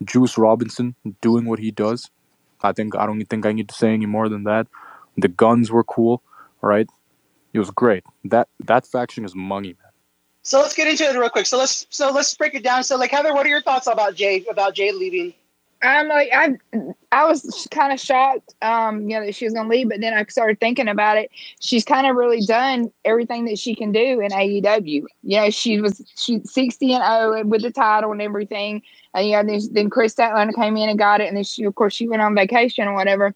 [0.05, 2.11] Juice Robinson doing what he does.
[2.62, 4.66] I think I don't think I need to say any more than that.
[5.16, 6.22] The guns were cool,
[6.61, 6.88] right?
[7.53, 8.05] It was great.
[8.25, 9.92] That that faction is money, man.
[10.42, 11.46] so let's get into it real quick.
[11.46, 12.85] So let's so let's break it down.
[12.85, 15.35] So like Heather, what are your thoughts about Jade about Jade leaving?
[15.83, 16.57] I'm like I
[17.11, 20.14] I was kind of shocked, um, you know, that she was gonna leave, but then
[20.14, 21.31] I started thinking about it.
[21.61, 25.05] She's kind of really done everything that she can do in AEW.
[25.22, 28.83] You know, she was she 60 and 0 with the title and everything.
[29.14, 31.64] And you know, then, then Kris Statlander came in and got it, and then she,
[31.64, 33.35] of course, she went on vacation or whatever.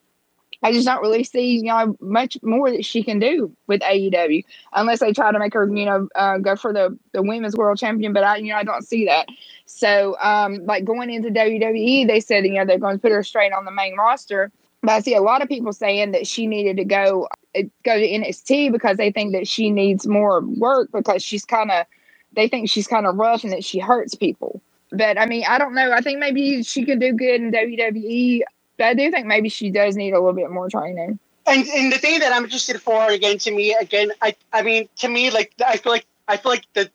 [0.67, 4.45] I just don't really see, you know, much more that she can do with AEW
[4.73, 7.79] unless they try to make her, you know, uh, go for the the women's world
[7.79, 8.13] champion.
[8.13, 9.29] But I, you know, I don't see that.
[9.67, 13.23] So, um, like going into WWE, they said, you know, they're going to put her
[13.23, 14.51] straight on the main roster.
[14.83, 17.97] But I see a lot of people saying that she needed to go uh, go
[17.97, 21.87] to NXT because they think that she needs more work because she's kind of
[22.33, 24.61] they think she's kind of rough and that she hurts people.
[24.91, 25.93] But I mean, I don't know.
[25.93, 28.43] I think maybe she could do good in WWE.
[28.77, 31.19] But I do think maybe she does need a little bit more training.
[31.47, 34.89] And and the thing that I'm interested for again to me again I I mean
[34.97, 36.91] to me like I feel like I feel like the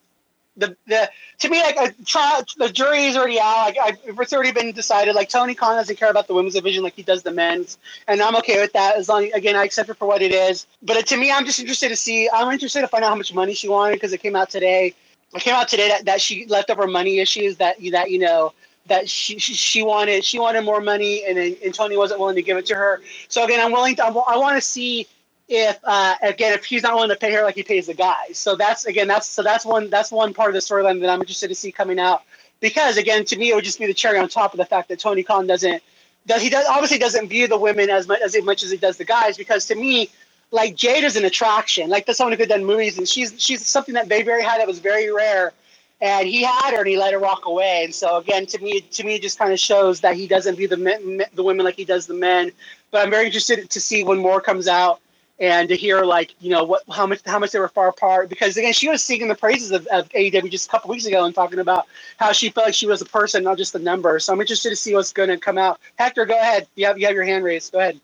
[0.57, 3.67] the the to me like a trial the jury is already out.
[3.67, 6.83] Like I, it's already been decided like Tony Khan doesn't care about the women's division
[6.83, 7.77] like he does the men's.
[8.09, 10.67] And I'm okay with that as long again I accept it for what it is.
[10.83, 13.33] But to me I'm just interested to see I'm interested to find out how much
[13.33, 14.93] money she wanted because it came out today.
[15.33, 18.53] It came out today that, that she left over money issues that that you know
[18.91, 22.57] that she, she wanted she wanted more money and and Tony wasn't willing to give
[22.57, 23.01] it to her.
[23.29, 25.07] So again I'm willing to I want to see
[25.47, 28.37] if uh, again if he's not willing to pay her like he pays the guys.
[28.37, 31.21] So that's again that's so that's one that's one part of the storyline that I'm
[31.21, 32.23] interested to see coming out.
[32.59, 34.89] Because again to me it would just be the cherry on top of the fact
[34.89, 35.81] that Tony Khan doesn't
[36.27, 38.97] does he does obviously doesn't view the women as much as much as he does
[38.97, 39.37] the guys.
[39.37, 40.09] Because to me
[40.51, 41.89] like Jade is an attraction.
[41.89, 44.67] Like that's someone who could done movies and she's she's something that very had that
[44.67, 45.53] was very rare
[46.01, 48.81] and he had her and he let her walk away and so again to me
[48.81, 51.65] to me it just kind of shows that he doesn't view the men, the women
[51.65, 52.51] like he does the men
[52.91, 54.99] but I'm very interested to see when more comes out
[55.41, 58.29] and to hear like you know what how much how much they were far apart
[58.29, 61.25] because again she was singing the praises of, of AEW just a couple weeks ago
[61.25, 61.87] and talking about
[62.17, 64.19] how she felt like she was a person not just a number.
[64.19, 65.79] So I'm interested to see what's going to come out.
[65.95, 66.67] Hector, go ahead.
[66.75, 67.71] You have you have your hand raised.
[67.71, 67.99] Go ahead.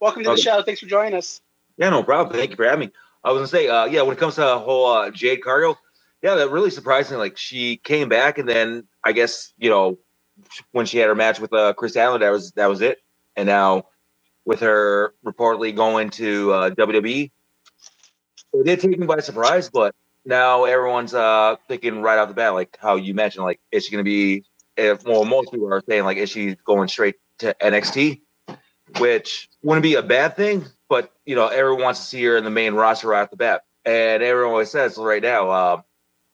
[0.00, 0.62] Welcome to the show.
[0.62, 1.40] Thanks for joining us.
[1.76, 2.36] Yeah, no problem.
[2.36, 2.92] Thank you for having me.
[3.24, 5.76] I was gonna say, uh, yeah, when it comes to the whole uh, Jade Cargill,
[6.26, 7.18] yeah, that really surprising.
[7.18, 9.98] Like she came back, and then I guess you know
[10.72, 12.98] when she had her match with uh, Chris Allen, that was that was it.
[13.36, 13.84] And now
[14.44, 17.30] with her reportedly going to uh, WWE,
[18.54, 19.70] it did take me by surprise.
[19.70, 23.84] But now everyone's uh, thinking right off the bat, like how you mentioned, like is
[23.84, 24.44] she gonna be?
[24.76, 28.20] If well, most people are saying like is she going straight to NXT?
[29.00, 32.44] which wouldn't be a bad thing, but you know, everyone wants to see her in
[32.44, 33.62] the main roster right off the bat.
[33.84, 35.82] And everyone always says right now, uh,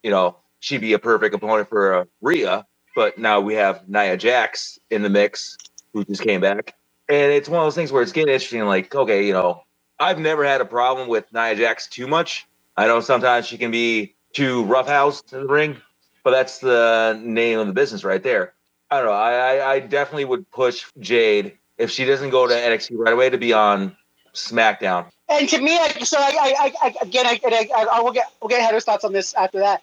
[0.03, 4.17] you know, she'd be a perfect opponent for uh, Rhea, but now we have Nia
[4.17, 5.57] Jax in the mix,
[5.93, 6.75] who just came back.
[7.09, 9.63] And it's one of those things where it's getting interesting, like, okay, you know,
[9.99, 12.47] I've never had a problem with Nia Jax too much.
[12.77, 15.77] I know sometimes she can be too roughhouse in the ring,
[16.25, 18.55] but that's the name of the business right there.
[18.91, 19.13] I don't know.
[19.13, 23.39] I, I definitely would push Jade if she doesn't go to NXT right away to
[23.39, 23.97] be on
[24.35, 25.07] SmackDown.
[25.33, 28.31] And to me, like, so I, I, I again, I, I, I, I will get,
[28.41, 29.83] we'll get Heather's thoughts on this after that.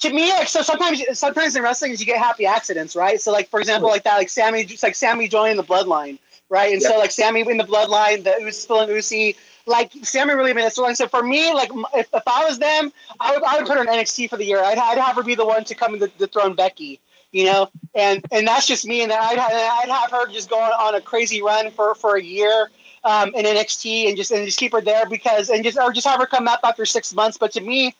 [0.00, 3.20] To me, like, so sometimes, sometimes in wrestling, you get happy accidents, right?
[3.20, 6.18] So, like, for example, like that, like Sammy, just like Sammy joining the Bloodline,
[6.50, 6.72] right?
[6.72, 10.66] And so, like, Sammy in the Bloodline, the Us, and Usi, like Sammy really made
[10.66, 10.92] it so.
[10.94, 13.82] So for me, like, if, if I was them, I would, I would put her
[13.82, 14.62] in NXT for the year.
[14.62, 17.00] I'd, I'd have her be the one to come in the, the throne Becky,
[17.32, 19.02] you know, and and that's just me.
[19.02, 22.16] And then I'd, I'd have her just go on, on a crazy run for for
[22.16, 22.70] a year
[23.06, 26.06] um, in NXT and just and just keep her there because and just or just
[26.06, 27.38] have her come up after six months.
[27.38, 27.94] But to me,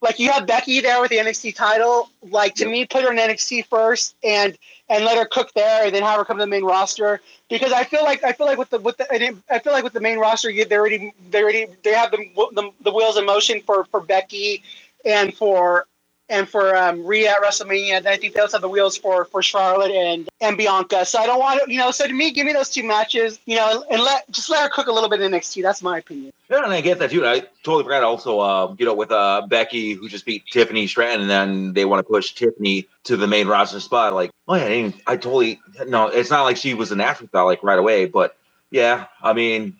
[0.00, 3.18] like you have Becky there with the NXT title, like to me, put her in
[3.18, 4.56] NXT first and
[4.88, 7.20] and let her cook there, and then have her come to the main roster.
[7.50, 9.92] Because I feel like I feel like with the with the I feel like with
[9.92, 12.18] the main roster, you they already they already they have the
[12.52, 14.62] the, the wheels in motion for for Becky
[15.04, 15.86] and for
[16.30, 18.06] and for um, Rhea at WrestleMania.
[18.06, 21.06] I think they also have the wheels for for Charlotte and and Bianca.
[21.06, 21.90] So I don't want to, you know.
[21.92, 24.70] So to me, give me those two matches, you know, and let just let her
[24.70, 25.62] cook a little bit in NXT.
[25.62, 26.32] That's my opinion.
[26.50, 27.26] Yeah, and I get that too.
[27.26, 31.30] I totally forgot also, you know, with uh, Becky who just beat Tiffany Stratton, and
[31.30, 34.14] then they want to push Tiffany to the main roster spot.
[34.14, 36.08] Like, oh yeah, I, didn't- I totally no.
[36.08, 38.36] It's not like she was an afterthought like right away, but
[38.70, 39.76] yeah, I mean,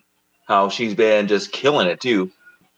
[0.49, 2.33] how she's been just killing it too.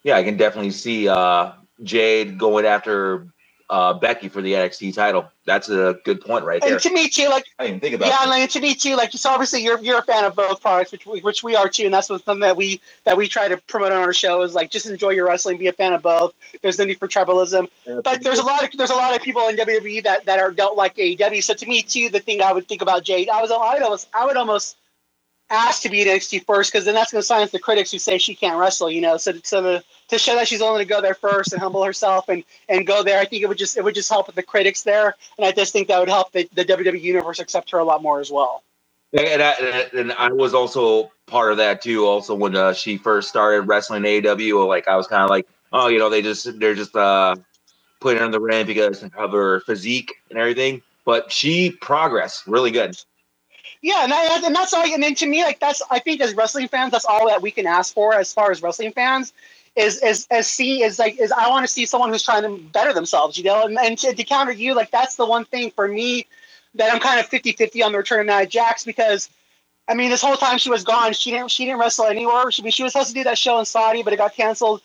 [0.05, 1.52] Yeah, I can definitely see uh,
[1.83, 3.26] Jade going after
[3.68, 5.31] uh, Becky for the NXT title.
[5.44, 6.74] That's a good point right there.
[6.74, 8.22] And to me too, like I didn't think about yeah, that.
[8.22, 10.92] and like, to me too, like so obviously you're you're a fan of both products,
[10.92, 13.57] which we, which we are too, and that's something that we that we try to
[13.57, 16.35] promote on our show is like just enjoy your wrestling, be a fan of both.
[16.62, 17.68] There's no need for tribalism,
[18.05, 20.50] but there's a lot of there's a lot of people in WWE that that are
[20.50, 21.42] don't like AEW.
[21.42, 23.83] So to me too, the thing I would think about Jade, I was I would
[23.83, 24.76] almost I would almost
[25.51, 27.99] ask to be in NXT first because then that's going to silence the critics who
[27.99, 28.91] say she can't wrestle.
[28.91, 31.61] You know, so so to, to show that she's willing to go there first and
[31.61, 34.27] humble herself and and go there, I think it would just it would just help
[34.27, 37.39] with the critics there, and I just think that would help the, the WWE universe
[37.39, 38.63] accept her a lot more as well.
[39.13, 39.53] And I,
[39.95, 42.05] and I was also part of that too.
[42.05, 45.89] Also, when uh, she first started wrestling AEW, like I was kind of like, oh,
[45.89, 47.37] you know, they just they're just uh,
[48.01, 50.83] putting her in the ring because of her physique and everything.
[51.05, 52.97] But she progressed really good.
[53.87, 54.83] Yeah, and, I, and that's all.
[54.85, 57.53] And then to me, like that's I think as wrestling fans, that's all that we
[57.53, 59.33] can ask for as far as wrestling fans
[59.77, 62.61] is is as see is like is I want to see someone who's trying to
[62.72, 63.64] better themselves, you know.
[63.64, 66.27] And, and to, to counter you, like that's the one thing for me
[66.75, 69.31] that I'm kind of 50-50 on the return of Nia Jax because.
[69.88, 72.51] I mean, this whole time she was gone, she didn't she didn't wrestle anywhere.
[72.51, 74.35] She, I mean, she was supposed to do that show in Saudi, but it got
[74.35, 74.83] canceled.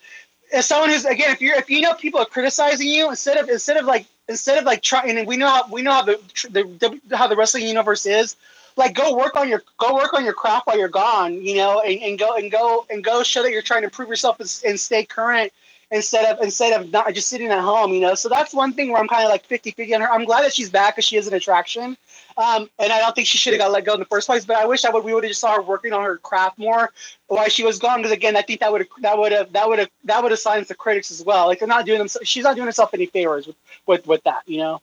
[0.53, 3.49] As someone who's again, if you're if you know people are criticizing you instead of
[3.49, 6.19] instead of like instead of like trying, and we know how we know how the,
[6.51, 8.35] the, the how the wrestling universe is
[8.77, 11.81] like go work on your go work on your craft while you're gone you know
[11.81, 14.62] and, and go and go and go show that you're trying to prove yourself and,
[14.67, 15.51] and stay current
[15.91, 18.15] instead of instead of not just sitting at home you know?
[18.15, 20.12] So that's one thing where i'm kind of like 50 50 on her.
[20.12, 21.97] I'm glad that she's back because she is an attraction.
[22.38, 24.45] Um, and i don't think she should have got let go in the first place
[24.45, 26.57] but i wish i would we would have just saw her working on her craft
[26.57, 26.91] more
[27.27, 29.67] while she was gone because again i think that would have that would have that
[29.67, 31.47] would have that would have silenced the critics as well.
[31.47, 34.43] Like they're not doing them she's not doing herself any favors with with, with that
[34.45, 34.81] you know?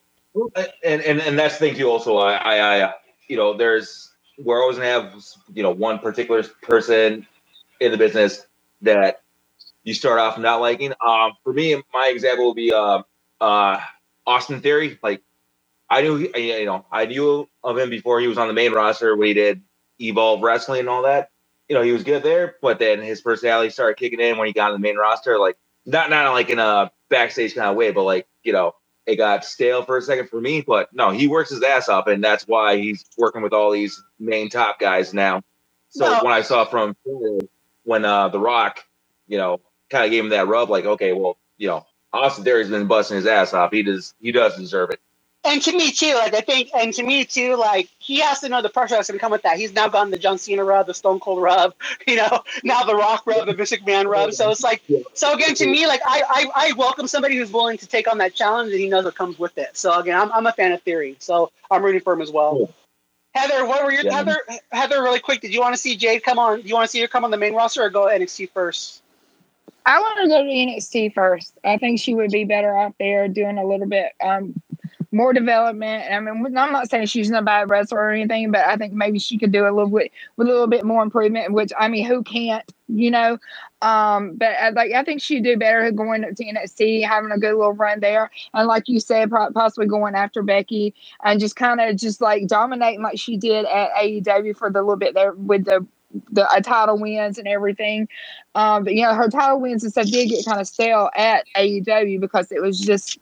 [0.84, 1.88] And and and that's thing too.
[1.88, 2.94] Also, I I, I
[3.28, 7.26] you know, there's we're always gonna have you know one particular person
[7.80, 8.46] in the business
[8.82, 9.22] that
[9.84, 10.92] you start off not liking.
[11.06, 13.02] Um, for me, my example would be uh,
[13.40, 13.80] uh,
[14.26, 14.98] Austin Theory.
[15.02, 15.22] Like
[15.90, 19.16] I knew, you know, I knew of him before he was on the main roster
[19.16, 19.62] when he did
[20.00, 21.30] Evolve Wrestling and all that.
[21.68, 24.52] You know, he was good there, but then his personality started kicking in when he
[24.52, 25.38] got on the main roster.
[25.38, 28.74] Like not not like in a backstage kind of way, but like you know,
[29.08, 30.62] it got stale for a second for me.
[30.62, 34.02] But no, he works his ass off, and that's why he's working with all these
[34.20, 35.42] main top guys now.
[35.90, 36.20] So No.
[36.22, 36.96] when I saw from
[37.84, 38.84] when uh, The Rock,
[39.28, 42.70] you know, kind of gave him that rub, like, okay, well, you know, Austin Theory's
[42.70, 43.72] been busting his ass off.
[43.72, 45.00] He does, he does deserve it.
[45.44, 48.48] And to me too, like I think, and to me too, like he has to
[48.48, 49.56] know the pressure that's going to come with that.
[49.56, 51.74] He's now gotten the John Cena rub, the Stone Cold rub,
[52.06, 54.32] you know, now the Rock rub, the Vince McMahon rub.
[54.32, 54.82] So it's like,
[55.14, 58.18] so again, to me, like I, I, I welcome somebody who's willing to take on
[58.18, 59.76] that challenge and he knows what comes with it.
[59.76, 62.52] So again, I'm, I'm a fan of Theory, so I'm rooting for him as well.
[62.52, 62.74] Cool.
[63.34, 64.16] Heather, what were your Yeah.
[64.16, 64.38] Heather?
[64.72, 66.62] Heather, really quick, did you want to see Jade come on?
[66.62, 69.02] Do you want to see her come on the main roster or go NXT first?
[69.86, 71.54] I want to go to NXT first.
[71.64, 74.60] I think she would be better out there doing a little bit um,
[75.12, 76.04] more development.
[76.12, 78.92] I mean, I'm not saying she's not a bad wrestler or anything, but I think
[78.92, 81.52] maybe she could do a little bit with a little bit more improvement.
[81.52, 83.38] Which I mean, who can't, you know?
[83.82, 87.54] Um, but I, like I think she'd do better going to NXT, having a good
[87.54, 90.94] little run there, and like you said, possibly going after Becky
[91.24, 94.96] and just kind of just like dominating like she did at AEW for the little
[94.96, 95.86] bit there with the
[96.32, 98.08] the title wins and everything.
[98.54, 101.44] Um, but you know, her title wins and stuff did get kind of stale at
[101.56, 103.18] AEW because it was just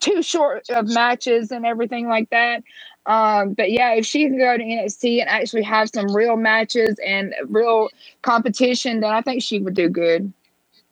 [0.00, 2.62] too short of matches and everything like that.
[3.06, 6.98] Um, but yeah, if she can go to NXT and actually have some real matches
[7.04, 7.88] and real
[8.22, 10.32] competition, then I think she would do good.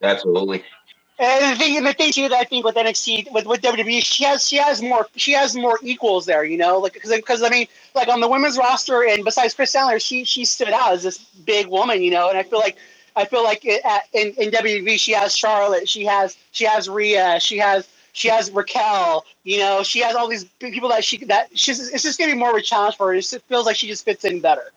[0.03, 0.65] Absolutely.
[1.21, 4.03] And the thing, and the thing too, that I think with NXT, with, with WWE,
[4.03, 7.43] she has she has more she has more equals there, you know, like because because
[7.43, 10.95] I mean, like on the women's roster, and besides Kris Statlander, she she stood out
[10.95, 12.79] as this big woman, you know, and I feel like
[13.17, 16.89] I feel like it, at, in in WWE, she has Charlotte, she has she has
[16.89, 21.25] Rhea, she has she has Raquel, you know, she has all these people that she
[21.27, 23.15] that she's it's just gonna be more of a challenge for her.
[23.15, 24.73] It feels like she just fits in better.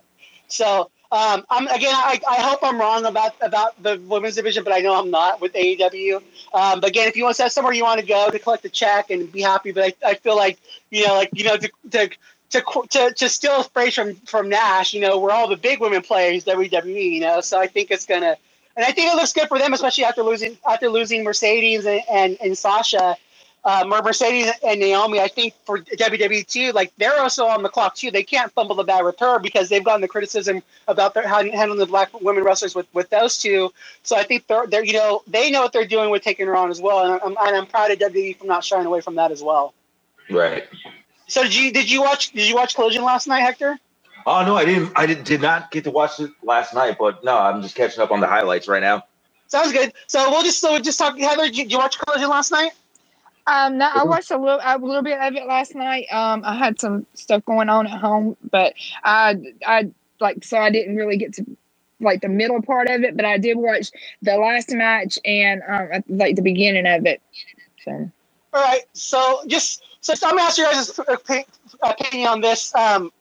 [0.48, 1.94] So um, I'm again.
[1.94, 5.42] I, I hope I'm wrong about about the women's division, but I know I'm not
[5.42, 6.16] with AEW.
[6.56, 8.66] Um, but again, if you want to set somewhere you want to go to collect
[8.66, 11.56] a check and be happy, but I, I feel like you know, like you know,
[11.58, 12.10] to to
[12.50, 15.80] to to, to steal a phrase from from Nash, you know, we're all the big
[15.80, 17.42] women players WWE, you know.
[17.42, 18.36] So I think it's gonna,
[18.76, 22.02] and I think it looks good for them, especially after losing after losing Mercedes and
[22.12, 23.18] and, and Sasha.
[23.66, 27.96] Uh, Mercedes and Naomi, I think for WWE too, like they're also on the clock
[27.96, 28.12] too.
[28.12, 31.80] They can't fumble the bag with her because they've gotten the criticism about their, handling
[31.80, 33.72] the black women wrestlers with, with those two.
[34.04, 36.58] So I think they're, they're you know they know what they're doing with taking her
[36.58, 39.16] on as well, and I'm, and I'm proud of WWE for not shying away from
[39.16, 39.74] that as well.
[40.30, 40.66] Right.
[41.28, 43.80] So did you did you watch did you watch Collision last night, Hector?
[44.26, 44.92] Oh no, I didn't.
[44.96, 48.02] I did, did not get to watch it last night, but no, I'm just catching
[48.02, 49.06] up on the highlights right now.
[49.48, 49.94] Sounds good.
[50.08, 51.18] So we'll just so we'll just talk.
[51.18, 52.72] Heather, did you, did you watch Collision last night?
[53.46, 56.06] Um, no, I watched a little, a little bit of it last night.
[56.12, 60.70] Um, I had some stuff going on at home, but I, I like, so I
[60.70, 61.46] didn't really get to
[62.00, 66.04] like the middle part of it, but I did watch the last match and um,
[66.10, 67.22] like the beginning of it.
[67.84, 68.12] So
[68.54, 68.82] All right.
[68.94, 71.46] So just so, so I'm gonna ask you guys' opi-
[71.82, 72.74] opinion on this.
[72.76, 73.12] Um,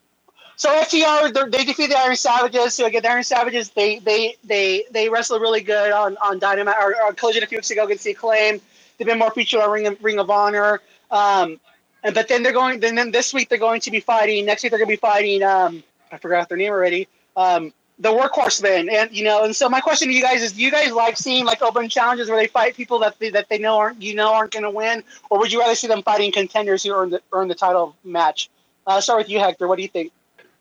[0.57, 2.75] so FTR they're- defeat the Iron Savages.
[2.75, 6.77] So again, the Iron Savages they they they they wrestle really good on on Dynamite
[6.81, 8.61] or, or Collision a few weeks ago against the Acclaim.
[9.03, 10.81] They've been more featured on Ring of, Ring of Honor.
[11.11, 11.59] Um,
[12.05, 12.79] and but then they're going.
[12.79, 14.47] Then, then this week they're going to be fighting.
[14.47, 15.43] Next week they're going to be fighting.
[15.43, 17.09] Um, I forgot their name already.
[17.37, 19.43] Um, the Workhorsemen, and you know.
[19.45, 21.88] And so my question to you guys is: Do you guys like seeing like open
[21.88, 24.62] challenges where they fight people that they, that they know aren't you know aren't going
[24.62, 27.57] to win, or would you rather see them fighting contenders who earn the earn the
[27.57, 28.51] title match?
[28.87, 29.67] Uh, start with you, Hector.
[29.67, 30.12] What do you think?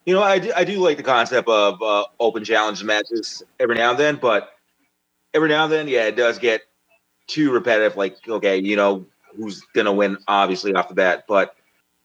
[0.06, 3.76] You know, I do, I do like the concept of uh, open challenge matches every
[3.76, 4.52] now and then, but
[5.34, 6.62] every now and then, yeah, it does get
[7.32, 7.98] too repetitive.
[7.98, 11.56] Like, okay, you know who's gonna win, obviously off the bat, but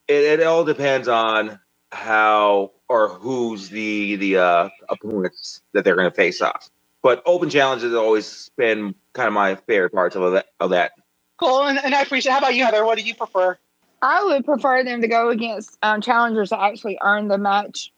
[0.09, 1.59] it, it all depends on
[1.91, 6.71] how or who's the the uh, opponents that they're gonna face off.
[7.03, 10.47] But open challenges have always been kind of my favorite parts of that.
[10.61, 10.93] Of that.
[11.39, 12.33] Cool, and, and I appreciate.
[12.33, 12.85] How about you, Heather?
[12.85, 13.59] What do you prefer?
[14.03, 17.93] I would prefer them to go against um, challengers that actually earn the match,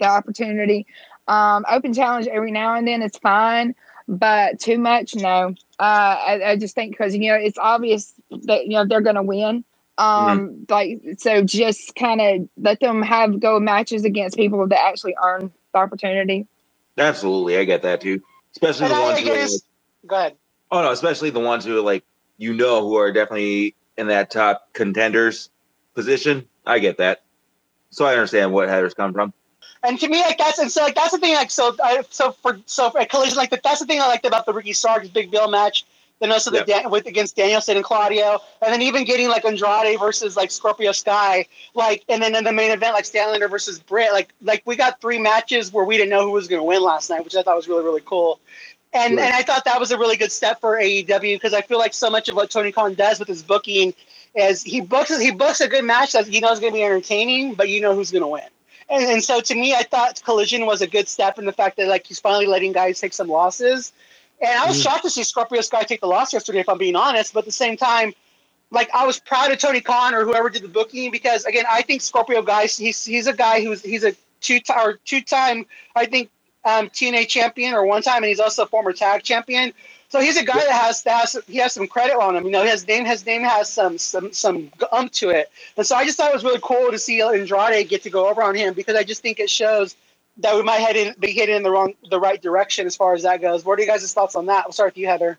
[0.00, 0.86] the opportunity.
[1.28, 3.74] Um, open challenge every now and then is fine,
[4.12, 5.54] but too much, no.
[5.80, 9.16] Uh, I, I just think because you know it's obvious that you know they're going
[9.16, 9.64] to win.
[9.98, 15.16] Um, like so, just kind of let them have go matches against people that actually
[15.22, 16.48] earn the opportunity.
[16.98, 18.22] Absolutely, I get that too.
[18.56, 19.48] Especially And the I, ones I who are.
[20.06, 20.36] Go ahead.
[20.72, 22.04] Oh no, especially the ones who are like
[22.38, 25.50] you know who are definitely in that top contenders
[25.96, 26.48] position.
[26.66, 27.24] I get that.
[27.90, 29.34] So I understand what Heather's come from.
[29.84, 31.34] And to me, like that's and so like that's the thing.
[31.34, 34.06] Like so, I, so for so for a collision, like that, that's the thing I
[34.06, 35.84] liked about the Ricky Starks Big Bill match.
[36.20, 36.62] Then also the.
[36.62, 40.92] Dan, with against Danielson and Claudio, and then even getting like Andrade versus like Scorpio
[40.92, 44.12] Sky, like and then in the main event like Statlander versus Britt.
[44.12, 46.80] Like like we got three matches where we didn't know who was going to win
[46.82, 48.38] last night, which I thought was really really cool.
[48.92, 49.24] And Right.
[49.24, 51.94] and I thought that was a really good step for AEW because I feel like
[51.94, 53.94] so much of what Tony Khan does with his booking
[54.36, 56.84] is he books he books a good match that you know is going to be
[56.84, 58.44] entertaining, but you know who's going to win.
[58.92, 61.78] And, and so to me, I thought Collision was a good step in the fact
[61.78, 63.92] that like he's finally letting guys take some losses.
[64.42, 64.84] And I was Mm.
[64.84, 67.34] shocked to see Scorpio Sky take the loss yesterday, if I'm being honest.
[67.34, 68.14] But at the same time,
[68.72, 71.82] like I was proud of Tony Khan or whoever did the booking because again, I
[71.82, 75.66] think Scorpio Sky, he's he's a guy who's he's a two time or two time,
[75.96, 76.30] I think
[76.66, 79.74] um, TNA champion or one time, and he's also a former tag champion.
[80.12, 82.44] So he's a guy that has that has he has some credit on him.
[82.44, 85.50] You know, his name his name has some some some ump to it.
[85.78, 88.28] And so I just thought it was really cool to see Andrade get to go
[88.28, 89.96] over on him because I just think it shows
[90.36, 93.14] that we might head in, be headed in the wrong the right direction as far
[93.14, 93.64] as that goes.
[93.64, 94.66] What are you guys' thoughts on that?
[94.66, 95.38] I'll start with you, Heather.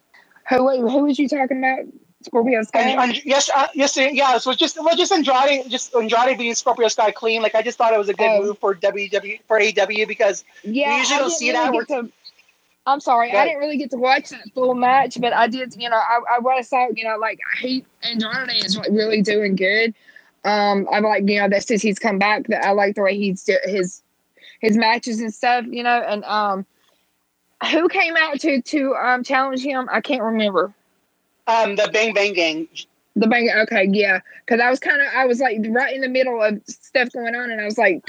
[0.49, 1.86] Who who was you talking about?
[2.24, 2.80] Scorpio Sky.
[2.80, 4.39] And, and yes, uh, yes, yeah.
[4.39, 7.43] So just well, just Andrade, just Andrade being Scorpio Sky clean.
[7.43, 8.41] Like I just thought it was a good Oh.
[8.41, 11.88] move for WW for AW because yeah, we usually I don't see really that.
[11.89, 12.11] get to-
[12.86, 15.76] I'm sorry, Go I didn't really get to watch that full match, but I did.
[15.78, 19.22] You know, I, I what I saw, you know, like he Andrade is like really
[19.22, 19.94] doing good.
[20.44, 23.16] Um, I'm like you know that since he's come back, that I like the way
[23.18, 24.02] he's do- his
[24.60, 25.66] his matches and stuff.
[25.70, 26.66] You know, and um,
[27.72, 29.88] who came out to to um challenge him?
[29.92, 30.74] I can't remember.
[31.48, 32.68] um, the Bang Bang Gang.
[33.16, 33.50] The bang.
[33.64, 36.62] Okay, yeah, because I was kind of I was like right in the middle of
[36.68, 38.04] stuff going on, and I was like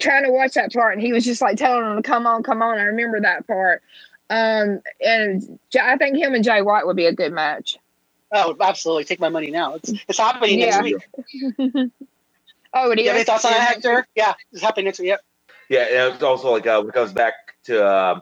[0.00, 2.42] trying to watch that part, and he was just like telling him to come on,
[2.42, 2.78] come on.
[2.78, 3.82] I remember that part.
[4.28, 7.78] Um, and J- I think him and Jay White would be a good match.
[8.32, 9.04] Oh, absolutely!
[9.04, 9.74] Take my money now.
[9.74, 10.80] It's it's happening Yeah.
[10.80, 11.08] next week.
[12.74, 14.06] oh, it Do you have any thoughts on that, Hector?
[14.14, 15.08] Yeah, it's happening next week.
[15.08, 15.20] Yep.
[15.68, 18.20] Yeah, and it's also like uh, when it comes back to uh,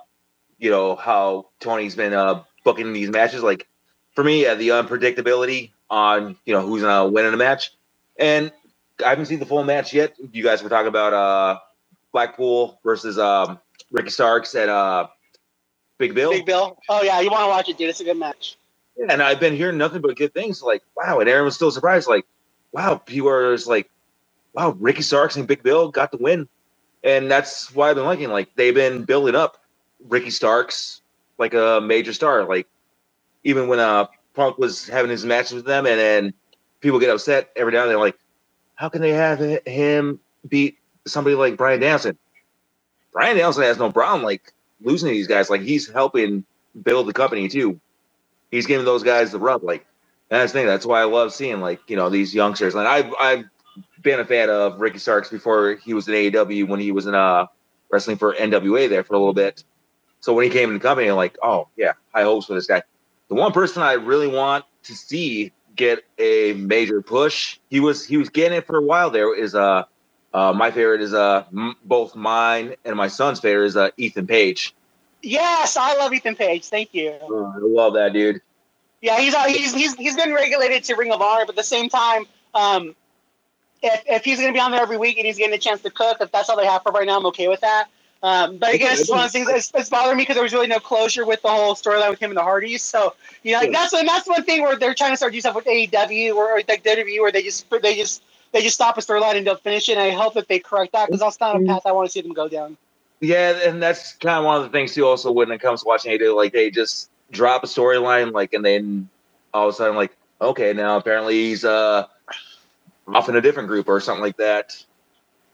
[0.59, 3.43] you know how Tony's been uh, booking these matches.
[3.43, 3.67] Like
[4.15, 7.73] for me, yeah, the unpredictability on you know who's gonna win in a match,
[8.19, 8.51] and
[9.05, 10.17] I haven't seen the full match yet.
[10.33, 11.61] You guys were talking about uh,
[12.13, 13.59] Blackpool versus um,
[13.91, 15.09] Ricky Starks and uh,
[15.99, 16.79] Big Bill, Big Bill.
[16.89, 17.91] Oh yeah, you want to watch it, dude?
[17.91, 18.57] It's a good match.
[18.97, 20.63] and I've been hearing nothing but good things.
[20.63, 22.09] Like wow, and Aaron was still surprised.
[22.09, 22.27] Like
[22.73, 23.91] wow, people are just like
[24.55, 26.49] wow, Ricky Starks and Big Bill got the win.
[27.05, 28.31] And that's why I've been liking.
[28.31, 29.59] Like they've been building up
[30.09, 31.03] Ricky Starks
[31.39, 32.45] like a major star.
[32.45, 32.67] Like
[33.45, 36.35] even when uh Punk was having his matches with them, and then
[36.81, 37.99] people get upset every now and then.
[37.99, 38.17] Like,
[38.79, 42.17] how can they have him beat somebody like Bryan Danielson?
[43.13, 45.51] Bryan Danielson has no problem like losing these guys.
[45.51, 46.45] Like he's helping
[46.81, 47.81] build the company too.
[48.53, 49.65] He's giving those guys the rub.
[49.65, 49.85] Like
[50.29, 50.67] that's the thing.
[50.69, 52.77] That's why I love seeing like you know these youngsters.
[52.77, 53.45] And I've I've
[54.01, 57.17] been a fan of Ricky Starks before he was in AEW when he was in
[57.17, 57.47] uh
[57.91, 59.65] wrestling for NWA there for a little bit.
[60.21, 62.69] So when he came in the company, I'm like, oh yeah, high hopes for this
[62.69, 62.85] guy.
[63.27, 68.19] The one person I really want to see get a major push, he was he
[68.19, 69.35] was getting it for a while there.
[69.35, 69.85] Is uh,
[70.35, 74.27] uh my favorite is uh m- both mine and my son's favorite is uh Ethan
[74.27, 74.75] Page.
[75.23, 76.67] Yes, I love Ethan Page.
[76.67, 77.15] Thank you.
[77.23, 78.43] Oh, I love that dude.
[79.01, 81.63] Yeah, he's uh, he's he's he's been regulated to Ring of Honor, but at the
[81.63, 82.97] same time, um,
[83.81, 85.81] if if he's going to be on there every week and he's getting a chance
[85.83, 87.89] to cook, if that's all they have for right now, I'm okay with that.
[88.23, 90.53] Um, but again, it's one of those things that's, that's bothering me because there was
[90.53, 92.83] really no closure with the whole storyline with him and the Hardys.
[92.83, 93.15] So
[93.45, 95.55] you know, like that's and that's one thing where they're trying to start doing stuff
[95.55, 99.01] with AEW or, or like WWE where they just they just they just stop a
[99.01, 99.93] storyline and don't finish it.
[99.93, 102.13] And I hope that they correct that because that's not a path I want to
[102.13, 102.77] see them go down.
[103.21, 105.07] Yeah, and that's kind of one of the things too.
[105.07, 108.65] Also, when it comes to watching AEW, like they just drop a storyline, like, and
[108.65, 109.09] then
[109.55, 112.07] all of a sudden, like, okay, now apparently he's uh
[113.07, 114.85] off in a different group or something like that.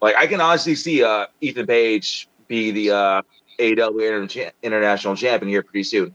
[0.01, 3.23] Like, I can honestly see uh Ethan Page be the uh
[3.59, 6.15] inter- international champion here pretty soon.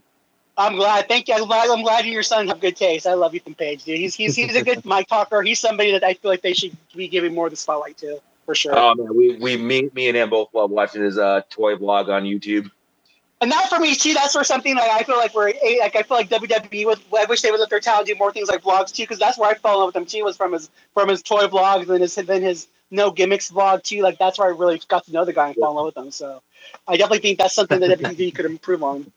[0.56, 1.08] I'm glad.
[1.08, 1.34] Thank you.
[1.34, 3.06] I'm glad, I'm glad you and your son have good taste.
[3.06, 3.98] I love Ethan Page, dude.
[3.98, 5.42] He's he's he's a good mic talker.
[5.42, 8.20] He's somebody that I feel like they should be giving more of the spotlight to,
[8.44, 8.74] for sure.
[8.76, 12.08] Oh man, we we me me and him both love watching his uh toy vlog
[12.08, 12.70] on YouTube.
[13.40, 14.12] and that for me too.
[14.12, 17.00] That's where something like I feel like we're like I feel like WWE would.
[17.16, 19.38] I wish they would let their talent do more things like vlogs too, because that's
[19.38, 20.24] where I fell in love with them too.
[20.24, 24.02] Was from his from his toy vlogs and his then his no gimmicks vlog too.
[24.02, 25.96] Like that's where I really got to know the guy and fall in love with
[25.96, 26.10] him.
[26.10, 26.42] So
[26.86, 29.12] I definitely think that's something that WWE could improve on.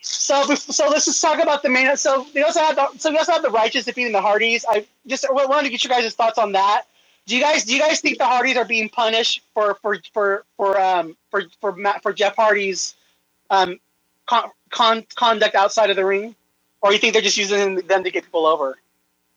[0.00, 1.96] So, so let's just talk about the main.
[1.96, 4.64] So we also have the, so we also have the righteous defeating the Hardys.
[4.68, 6.84] I just wanted to get you guys' thoughts on that.
[7.26, 10.44] Do you guys do you guys think the Hardys are being punished for for for
[10.56, 12.94] for um for for Matt, for Jeff Hardy's
[13.50, 13.80] um
[14.26, 16.36] con, con, conduct outside of the ring,
[16.82, 18.78] or you think they're just using them to get people over?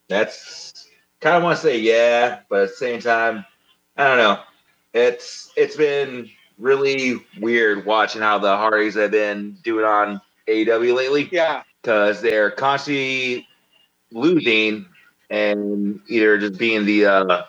[0.08, 0.88] That's
[1.20, 3.44] kind of want to say yeah, but at the same time,
[4.00, 4.42] I don't know.
[4.94, 11.30] It's it's been really weird watching how the Hardys have been doing on AEW lately
[11.32, 13.48] Yeah, because they're constantly
[14.12, 14.88] losing
[15.30, 17.44] and either just being the uh,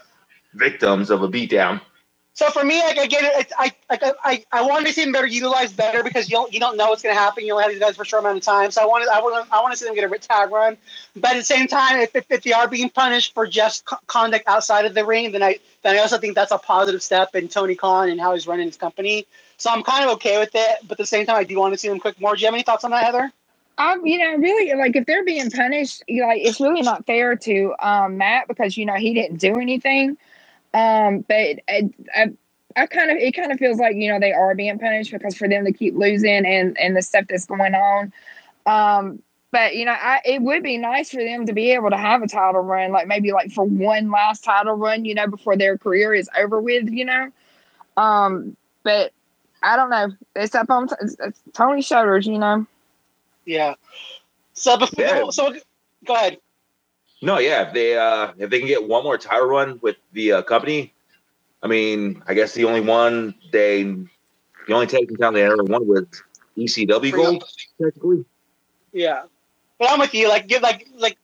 [0.55, 1.81] victims of a beatdown.
[2.35, 5.77] So for me, like I I like I, I want to see them better utilized
[5.77, 7.45] better because you don't you don't know what's going to happen.
[7.45, 8.71] You only have these guys for a short amount of time.
[8.71, 10.77] So I want to I want I want to see them get a tag run.
[11.17, 13.99] But at the same time, if, if, if they are being punished for just co-
[14.07, 17.35] conduct outside of the ring, then I then I also think that's a positive step
[17.35, 19.27] in Tony Khan and how he's running his company.
[19.59, 20.79] So I'm kind of okay with it.
[20.85, 22.37] But at the same time, I do want to see them quick more.
[22.37, 23.33] Do you have any thoughts on that, Heather?
[23.77, 27.75] Um, you know, really, like if they're being punished, like it's really not fair to
[27.81, 30.17] um, Matt because you know he didn't do anything.
[30.73, 32.33] Um, but I, I,
[32.77, 35.37] I kind of it kind of feels like you know they are being punished because
[35.37, 38.13] for them to keep losing and and the stuff that's going on.
[38.67, 41.97] Um, but you know, I it would be nice for them to be able to
[41.97, 45.57] have a title run, like maybe like for one last title run, you know, before
[45.57, 47.31] their career is over with, you know.
[47.97, 49.13] Um, but
[49.63, 50.13] I don't know.
[50.37, 52.67] It's up on it's, it's Tony's shoulders, you know.
[53.45, 53.75] Yeah.
[54.55, 55.31] So before Yeah.
[55.31, 55.55] so
[56.05, 56.39] go ahead.
[57.23, 60.33] No, yeah, if they uh if they can get one more title run with the
[60.33, 60.93] uh, company,
[61.63, 65.87] I mean, I guess the only one they the only team title they ever won
[65.87, 66.07] was
[66.57, 67.45] ECW gold,
[67.81, 68.25] technically.
[68.93, 69.25] Yeah,
[69.79, 70.29] but I'm with you.
[70.29, 71.19] Like, give like like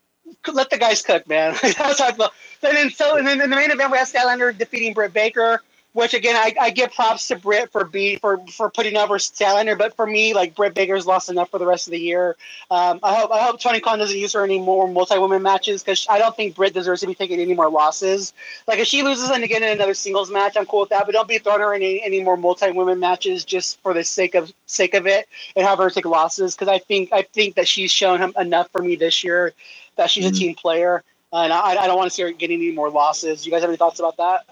[0.53, 1.57] let the guys cook, man.
[1.63, 2.31] That's how I feel.
[2.63, 5.63] And then so and then in the main event we have Statlander defeating Britt Baker,
[5.97, 9.79] which again I, I give props to Britt for be for for putting over Statlander,
[9.79, 12.37] but for me like Britt Baker's lost enough for the rest of the year.
[12.71, 15.83] Um, I hope I hope Tony Khan doesn't use her any more multi woman matches
[15.83, 18.35] because I don't think Britt deserves to be taking any more losses.
[18.69, 21.07] Like if she loses and again in another singles match, I'm cool with that.
[21.07, 24.05] But don't be throwing her in any, any more multi women matches just for the
[24.05, 25.27] sake of sake of it
[25.57, 28.71] and have her take losses because I think I think that she's shown him enough
[28.71, 29.55] for me this year
[29.97, 30.29] that she's Mhm.
[30.29, 31.03] a team player.
[31.33, 33.45] And I, I don't want to see her getting any more losses.
[33.45, 34.47] You guys have any thoughts about that?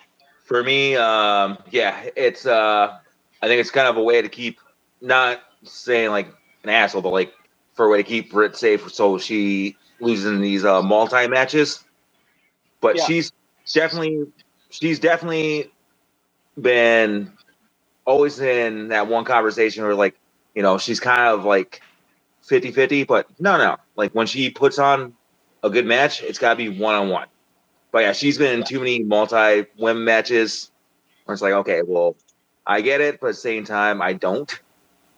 [0.45, 2.99] For me, um, yeah, it's uh
[3.43, 4.61] I think it's kind of a way to keep
[5.03, 6.29] not saying like
[6.65, 7.35] an asshole, but like
[7.75, 11.85] for a way to keep Britt safe so she loses in these uh multi matches.
[12.81, 13.05] But Yeah.
[13.05, 13.33] she's
[13.75, 14.27] definitely
[14.71, 15.73] she's definitely
[16.61, 17.33] been
[18.07, 20.17] always in that one conversation where like,
[20.55, 21.83] you know, she's kind of like
[22.51, 23.79] 50-50, but no no.
[23.97, 25.15] Like when she puts on
[25.63, 27.29] a good match, it's gotta be one on one.
[27.95, 30.73] But yeah, she's been in too many multi women matches
[31.25, 32.17] where it's like, okay, well,
[32.67, 34.51] I get it, but at the same time, I don't.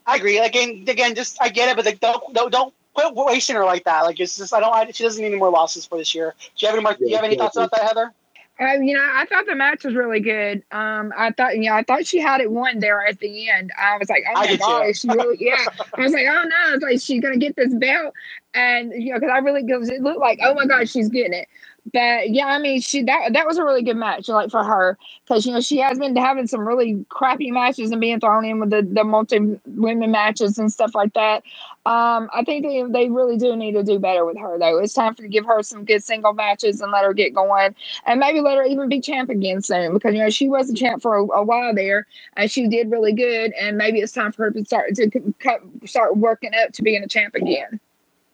[0.06, 0.36] I agree.
[0.36, 3.84] Again, again, just I get it, but like, don't don't don't quit wasting her like
[3.84, 4.02] that.
[4.02, 4.74] Like it's just I don't.
[4.74, 6.34] I, she doesn't need any more losses for this year.
[6.38, 6.92] Do you have any more?
[6.92, 8.12] do you have any thoughts about that, Heather?
[8.58, 10.62] Uh, you know, I thought the match was really good.
[10.72, 13.70] Um, I thought, you know, I thought she had it won there at the end.
[13.78, 15.62] I was like, oh my god, she really, yeah.
[15.94, 18.14] I was like, oh no, it's like she's gonna get this belt,
[18.54, 21.34] and you know, because I really, because it looked like, oh my god, she's getting
[21.34, 21.48] it.
[21.92, 24.98] But yeah, I mean, she that that was a really good match, like for her,
[25.24, 28.58] because you know she has been having some really crappy matches and being thrown in
[28.58, 31.44] with the the multi women matches and stuff like that.
[31.86, 34.78] Um, I think they they really do need to do better with her though.
[34.78, 37.76] It's time for to give her some good single matches and let her get going
[38.06, 40.74] and maybe let her even be champ again soon because you know she was a
[40.74, 44.32] champ for a, a while there and she did really good and maybe it's time
[44.32, 47.78] for her to start to c- cut, start working up to being a champ again.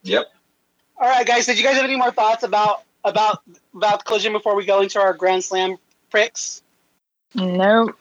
[0.05, 0.33] Yep.
[0.97, 1.45] All right, guys.
[1.45, 3.43] Did you guys have any more thoughts about about
[3.75, 5.77] about collision before we go into our Grand Slam
[6.11, 6.63] picks?
[7.35, 7.99] Nope.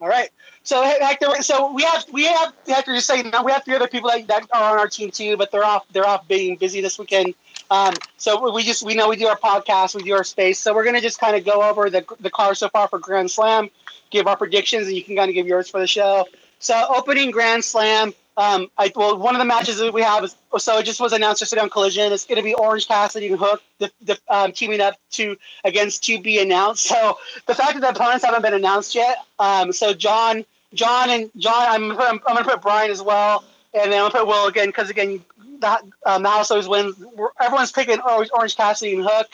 [0.00, 0.30] All right.
[0.66, 4.10] So Hector, so we have we have Hector just saying we have three other people
[4.10, 6.98] that, that are on our team too, but they're off they're off being busy this
[6.98, 7.34] weekend.
[7.70, 10.74] Um, so we just we know we do our podcast, we do our space, so
[10.74, 13.70] we're gonna just kind of go over the the card so far for Grand Slam,
[14.10, 16.26] give our predictions, and you can kind of give yours for the show.
[16.58, 20.34] So opening Grand Slam, um, I well one of the matches that we have is
[20.58, 22.12] so it just was announced yesterday on Collision.
[22.12, 26.02] It's going to be Orange Cassidy and Hook the, the, um, teaming up to against
[26.04, 26.88] to be announced.
[26.96, 29.18] So the fact that the opponents haven't been announced yet.
[29.38, 30.44] Um, so John,
[30.76, 34.10] John and John, I'm gonna put, I'm, gonna put Brian as well, and then I'm
[34.10, 35.24] gonna put Will again because again
[35.60, 36.96] the, um, the house always wins.
[36.98, 39.28] We're- Everyone's picking Orange, Orange Cassidy and Hook.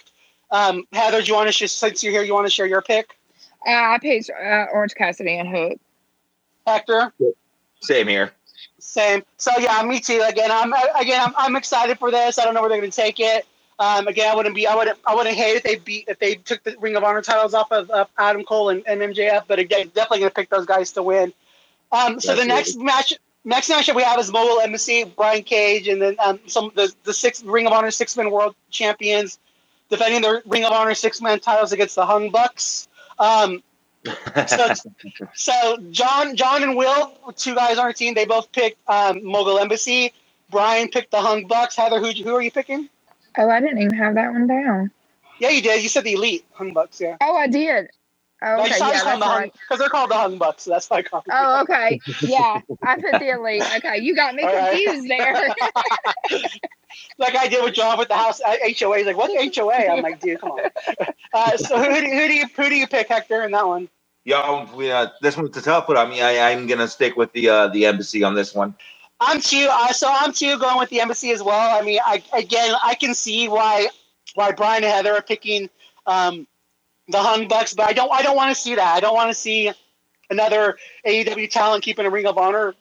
[0.50, 2.82] Um, Heather, do you want to just since you're here, you want to share your
[2.82, 3.16] pick?
[3.66, 5.80] Uh, I picked uh, Orange Cassidy and Hook.
[6.66, 7.12] Hector.
[7.80, 8.32] Same here.
[8.78, 9.22] Same.
[9.36, 10.22] So yeah, me too.
[10.26, 12.38] Again, I'm again I'm, I'm excited for this.
[12.38, 13.46] I don't know where they're going to take it.
[13.82, 16.36] Um, again, I wouldn't be I wouldn't I wouldn't hate if they beat if they
[16.36, 19.42] took the Ring of Honor titles off of, of Adam Cole and, and MJF.
[19.48, 21.32] But again, definitely going to pick those guys to win.
[21.90, 23.12] Um, so the next match
[23.44, 26.94] next match that we have is Mogul Embassy, Brian Cage, and then um, some the
[27.02, 29.40] the six Ring of Honor six man world champions
[29.90, 32.86] defending their Ring of Honor six man titles against the Hung Bucks.
[33.18, 33.64] Um,
[34.46, 34.68] so,
[35.34, 39.58] so John, John and Will, two guys on our team, they both picked um, Mogul
[39.58, 40.12] Embassy.
[40.50, 41.74] Brian picked the Hung Bucks.
[41.74, 42.88] Heather, who who are you picking?
[43.38, 44.92] Oh, I didn't even have that one down.
[45.38, 45.82] Yeah, you did.
[45.82, 47.00] You said the Elite Hung Bucks.
[47.00, 47.18] Yeah.
[47.20, 47.88] Oh, I did.
[48.42, 48.76] Oh, No, okay.
[48.76, 49.52] you Yeah, called that's the Hung right.
[49.68, 50.64] because they're called the Hung Bucks.
[50.64, 51.24] So that's why I called.
[51.26, 51.32] them.
[51.32, 52.02] Oh, okay.
[52.22, 53.68] Yeah, I put the elite.
[53.78, 54.80] Okay, you got me All right.
[54.80, 55.54] confused there.
[57.18, 58.98] like I did with John with the house uh, HOA.
[58.98, 60.64] He's like, "What HOA?" I'm like, "Dude, come on."
[61.34, 63.88] Uh, so who do, who do you who do you pick, Hector, in that one?
[64.24, 67.50] Yeah, we, uh, this one's tough, but I mean, I, I'm gonna stick with the
[67.50, 68.76] uh, the embassy on this one.
[69.22, 69.68] I'm too.
[69.70, 71.78] Uh, so I'm too going with the embassy as well.
[71.78, 73.88] I mean, I again, I can see why
[74.34, 75.70] why Brian and Heather are picking
[76.06, 76.46] um,
[77.08, 78.12] the Hung Bucks, but I don't.
[78.12, 78.96] I don't want to see that.
[78.96, 79.70] I don't want to see
[80.30, 82.74] another AEW talent keeping a Ring of Honor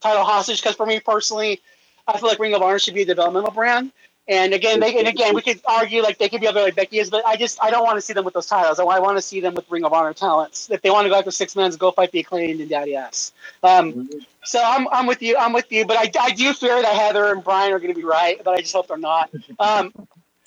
[0.00, 0.60] title hostage.
[0.62, 1.60] Because for me personally,
[2.06, 3.92] I feel like Ring of Honor should be a developmental brand.
[4.28, 7.00] And again, they, and again, we could argue like they could be other like Becky
[7.00, 8.78] is, but I just I don't want to see them with those titles.
[8.78, 10.70] I, I want to see them with Ring of Honor talents.
[10.70, 13.32] If they want to go after six men's, go fight the acclaimed and Daddy Ass.
[13.64, 14.08] Um,
[14.44, 15.36] so I'm, I'm with you.
[15.36, 15.84] I'm with you.
[15.84, 18.54] But I, I do fear that Heather and Brian are going to be right, but
[18.54, 19.30] I just hope they're not.
[19.58, 19.92] Um,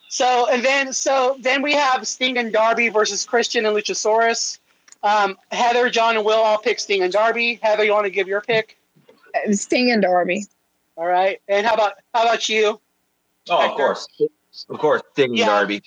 [0.08, 4.60] so and then so then we have Sting and Darby versus Christian and Luchasaurus.
[5.04, 7.60] Um, Heather, John, and Will all pick Sting and Darby.
[7.62, 8.78] Heather, you want to give your pick?
[9.52, 10.46] Sting and Darby.
[10.96, 11.42] All right.
[11.50, 12.80] And how about how about you?
[13.50, 14.08] Oh, of course,
[14.70, 15.46] of course, Sting Yeah.
[15.48, 15.82] Darby.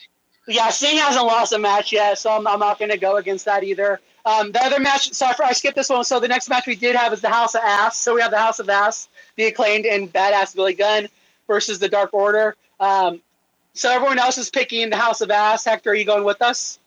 [0.46, 3.44] Yeah, Sting hasn't lost a match yet, so I'm, I'm not going to go against
[3.44, 4.00] that either.
[4.24, 6.04] Um, the other match, sorry, for, I skipped this one.
[6.04, 7.98] So the next match we did have is the House of Ass.
[7.98, 11.09] So we have the House of Ass, the acclaimed and badass Billy Gunn
[11.46, 12.56] versus the Dark Order.
[12.80, 13.20] Um,
[13.74, 15.64] so everyone else is picking the House of Ass.
[15.64, 16.78] Hector, are you going with us?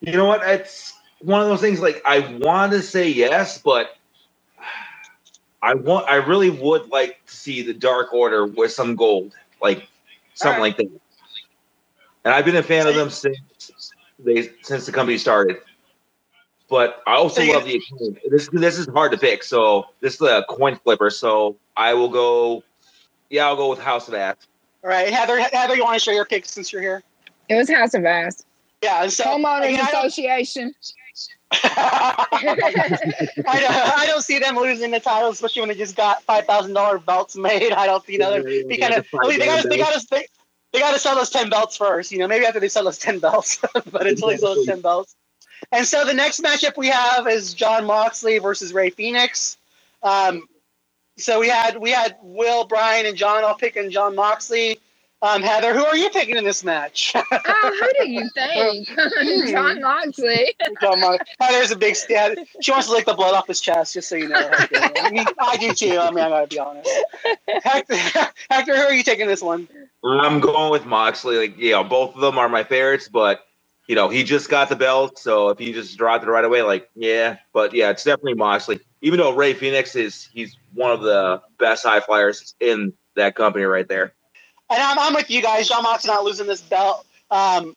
[0.00, 0.42] You know what?
[0.46, 1.80] It's one of those things.
[1.80, 3.96] Like I want to say yes, but
[5.62, 6.08] I want.
[6.08, 9.88] I really would like to see the Dark Order with some gold, like
[10.34, 10.78] something Alright.
[10.78, 11.00] like that.
[12.24, 13.38] And I've been a fan of them since
[14.18, 15.58] they since the company started.
[16.68, 18.16] But I also So you- love the acclaim.
[18.30, 21.10] This this is hard to pick, so this is a coin flipper.
[21.10, 22.62] So I will go.
[23.30, 24.36] Yeah, I'll go with House of Ass.
[24.82, 27.02] All right, Heather, Heather, you want to share your pick since you're here?
[27.48, 28.44] It was House of Ass.
[28.82, 30.74] Yeah, so Homeowners I don't- Association.
[30.76, 31.03] I,
[33.60, 36.74] don't, I don't see them losing the title, especially when they just got five thousand
[36.74, 37.72] dollar belts made.
[37.72, 39.06] I don't, know, they're be kind of.
[39.28, 40.26] They got to, they got they,
[40.72, 42.10] they got to sell those ten belts first.
[42.10, 43.58] You know, maybe after they sell those ten belts,
[43.92, 45.14] but until they sell those ten belts.
[45.72, 49.56] And so the next matchup we have is Jon Moxley versus Rey Fenix.
[50.02, 50.48] Um,
[51.16, 54.78] so we had we had Will, Brian, and John all picking Jon Moxley.
[55.24, 57.14] Um, Heather, who are you picking in this match?
[57.16, 57.22] Oh,
[57.98, 58.88] who do you think?
[59.50, 60.54] Jon Moxley.
[60.82, 61.26] Jon Moxley.
[61.40, 62.36] Heather's a big stat.
[62.60, 64.50] She wants to lick the blood off his chest, just so you know.
[64.52, 65.98] I mean, I do too.
[65.98, 66.90] I mean, I gotta be honest.
[67.62, 67.96] Hector,
[68.50, 69.66] Hector, who are you taking this one?
[70.04, 71.38] I'm going with Moxley.
[71.38, 73.40] Like, yeah, both of them are my favorites, but
[73.86, 76.62] you know, he just got the belt, so if he just dropped it right away,
[76.62, 78.80] like, yeah, but yeah, it's definitely Moxley.
[79.00, 83.64] Even though Rey Fenix is, he's one of the best high flyers in that company
[83.64, 84.12] right there.
[84.74, 85.68] And I'm, I'm with you guys.
[85.68, 87.06] Jon Moxley not losing this belt.
[87.30, 87.76] Um,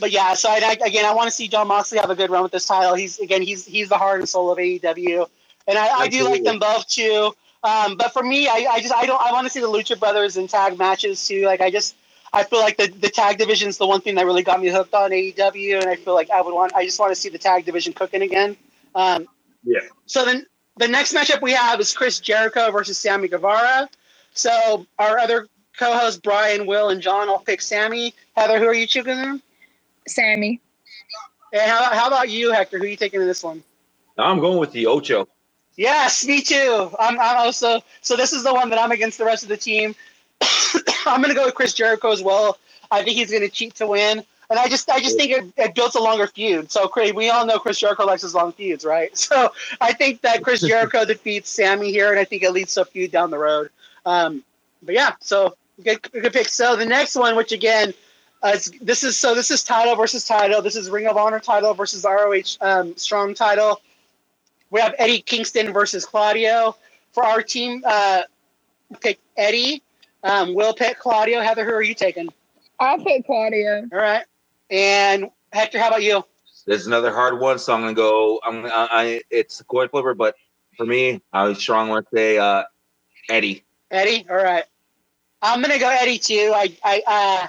[0.00, 2.30] but yeah, so I, I, again, I want to see Jon Moxley have a good
[2.30, 2.94] run with this title.
[2.94, 5.26] He's again, he's he's the heart and soul of AEW,
[5.68, 7.32] and I, I do like them both too.
[7.62, 9.98] Um, but for me, I, I just I don't I want to see the Lucha
[9.98, 11.44] Brothers in tag matches too.
[11.46, 11.94] Like I just
[12.32, 14.68] I feel like the, the tag division is the one thing that really got me
[14.68, 17.28] hooked on AEW, and I feel like I would want I just want to see
[17.28, 18.56] the tag division cooking again.
[18.94, 19.26] Um,
[19.64, 19.80] Yeah.
[20.06, 20.46] So then
[20.76, 23.88] the next matchup we have is Chris Jericho versus Sammy Guevara.
[24.34, 25.48] So our other
[25.78, 28.14] co-hosts Brian, Will, and John all pick Sammy.
[28.36, 29.16] Heather, who are you choosing?
[29.16, 29.42] Them?
[30.06, 30.60] Sammy.
[31.52, 32.78] And how, how about you, Hector?
[32.78, 33.62] Who are you taking in this one?
[34.18, 35.28] I'm going with the Ocho.
[35.76, 36.90] Yes, me too.
[36.98, 38.16] I'm, I'm also so.
[38.16, 39.94] This is the one that I'm against the rest of the team.
[41.06, 42.58] I'm going to go with Chris Jericho as well.
[42.90, 45.44] I think he's going to cheat to win, and I just I just think it,
[45.58, 46.70] it builds a longer feud.
[46.70, 49.10] So Chris, we all know Chris Jericho likes his long feuds, right?
[49.16, 52.82] So I think that Chris Jericho defeats Sammy here, and I think it leads to
[52.82, 53.68] a feud down the road.
[54.06, 54.42] Um,
[54.82, 56.48] but yeah, so good, good pick.
[56.48, 57.94] So the next one, which again,
[58.42, 60.62] uh, this is so this is title versus title.
[60.62, 63.80] This is Ring of Honor title versus ROH um, Strong title.
[64.70, 66.76] We have Eddie Kingston versus Claudio
[67.12, 67.82] for our team.
[67.84, 68.22] Uh,
[69.00, 69.82] pick Eddie.
[70.22, 71.40] Um, Will pick Claudio.
[71.40, 72.28] Heather, who are you taking?
[72.78, 73.88] I'll pick Claudio.
[73.92, 74.24] All right.
[74.70, 76.24] And Hector, how about you?
[76.66, 78.40] This is another hard one, so I'm gonna go.
[78.44, 80.34] I'm gonna, I, I it's a coin flipper, but
[80.76, 82.64] for me, I would strongly want to say uh,
[83.28, 83.64] Eddie.
[83.90, 84.26] Eddie.
[84.28, 84.64] All right.
[85.42, 86.52] I'm gonna go Eddie too.
[86.54, 87.48] I I uh,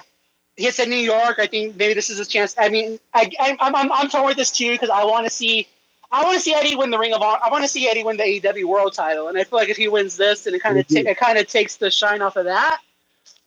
[0.56, 1.38] he said New York.
[1.38, 2.54] I think maybe this is a chance.
[2.58, 5.30] I mean, I, I I'm I'm I'm torn with this too because I want to
[5.30, 5.68] see.
[6.10, 7.40] I want to see Eddie win the Ring of Honor.
[7.44, 9.76] I want to see Eddie win the AEW World Title, and I feel like if
[9.76, 12.36] he wins this, and it kind of ta- it kind of takes the shine off
[12.36, 12.80] of that.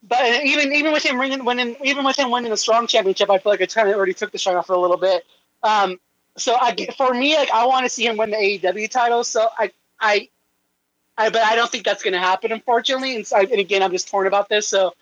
[0.04, 3.40] But even even with him winning, winning even with him winning the Strong Championship, I
[3.40, 5.26] feel like it kind of already took the shine off it a little bit.
[5.64, 6.00] Um,
[6.38, 9.24] so I for me, like I want to see him win the AEW title.
[9.24, 10.30] So I I
[11.22, 13.16] I, but I don't think that's going to happen, unfortunately.
[13.16, 14.68] And, so and again, I'm just torn about this.
[14.68, 14.94] So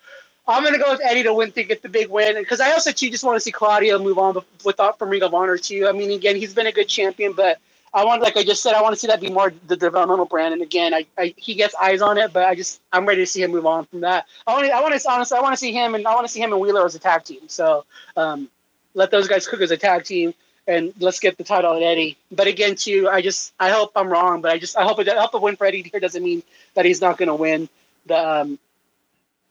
[0.46, 2.34] I'm going to go with Eddie to win to get the big win.
[2.36, 5.34] Because I also, too, just want to see Claudio move on without from Ring of
[5.34, 5.86] Honor, too.
[5.88, 7.58] I mean, again, he's been a good champion, but
[7.92, 10.26] I want, like I just said, I want to see that be more the developmental
[10.26, 10.52] brand.
[10.54, 13.26] And again, I, I he gets eyes on it, but I just I'm ready to
[13.26, 14.26] see him move on from that.
[14.46, 16.26] I want to, I want to honestly, I want to see him and I want
[16.26, 17.48] to see him and Wheeler as a tag team.
[17.48, 17.84] So
[18.16, 18.48] um,
[18.94, 20.34] let those guys cook as a tag team.
[20.70, 22.16] And let's get the title at Eddie.
[22.30, 25.08] But again, too, I just I hope I'm wrong, but I just I hope it
[25.08, 26.42] I hope a win for Eddie here doesn't mean
[26.74, 27.68] that he's not going to win
[28.06, 28.58] the um,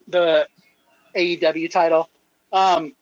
[0.08, 0.48] the
[1.16, 2.10] AEW title.
[2.54, 2.94] Um,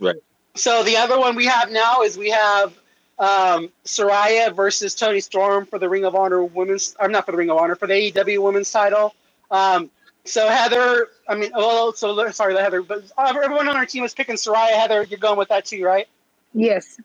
[0.00, 0.16] Right.
[0.54, 2.72] So the other one we have now is we have
[3.18, 6.96] um, Saraya versus Toni Storm for the Ring of Honor women's.
[7.00, 9.14] I'm not for the Ring of Honor for the AEW women's title.
[9.50, 9.90] Um,
[10.24, 14.14] so Heather, I mean, oh, so sorry, the Heather, but everyone on our team was
[14.14, 14.74] picking Saraya.
[14.74, 16.06] Heather, you're going with that too, right?
[16.54, 17.00] Yes.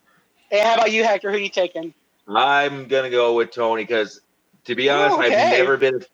[0.54, 1.32] Hey, how about you, Hector?
[1.32, 1.92] Who you taking?
[2.28, 4.20] I'm gonna go with Toni because,
[4.66, 5.34] to be oh, honest, Oh, okay.
[5.34, 6.04] I've never been.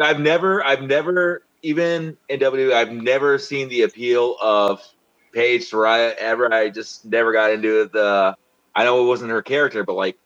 [0.00, 4.80] I've- never, I've never even in WWE, I've never seen the appeal of
[5.32, 6.54] Paige Saraya ever.
[6.54, 8.36] I just never got into the.
[8.76, 10.16] I know it wasn't her character, but like,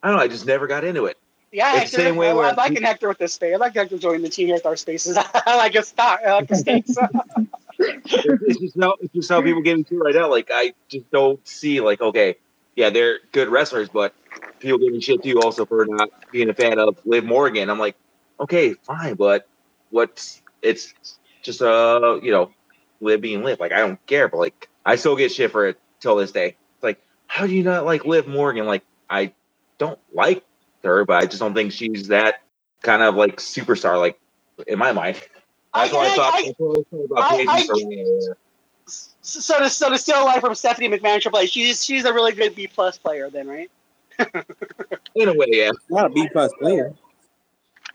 [0.00, 1.18] I don't know, I just never got into it.
[1.50, 1.96] Yeah, Hector.
[1.96, 3.52] the same way I, where- I'm liking Hector with this space.
[3.52, 5.18] I like Hector joining the team here with our spaces.
[5.34, 6.20] I like his stock.
[6.24, 6.94] I like his stakes.
[7.80, 10.30] it's just how it's just how people get into it right now.
[10.30, 12.36] Like, I just don't see like, okay,
[12.76, 14.14] yeah, they're good wrestlers, but
[14.60, 17.70] people giving shit to you also for not being a fan of Liv Morgan.
[17.70, 17.96] I'm like,
[18.40, 19.48] okay, fine, but
[19.90, 20.94] what's it's
[21.42, 22.52] just uh, you know,
[23.00, 23.60] Liv being Liv.
[23.60, 26.56] Like, I don't care, but like, I still get shit for it till this day.
[26.76, 28.66] It's like, how do you not like Liv Morgan?
[28.66, 29.32] Like, I
[29.78, 30.44] don't like
[30.84, 32.42] her, but I just don't think she's that
[32.82, 33.98] kind of like superstar.
[33.98, 34.18] Like,
[34.66, 35.20] in my mind.
[35.74, 36.34] That's what I, thought.
[36.34, 38.34] I- what I thought about I- I-.
[38.86, 42.12] so to so to steal away from Stephanie McMahon and Triple H, she's she's a
[42.12, 43.70] really good B plus player, then, right?
[45.14, 45.70] In a way, yeah.
[45.88, 46.94] Not a B plus player.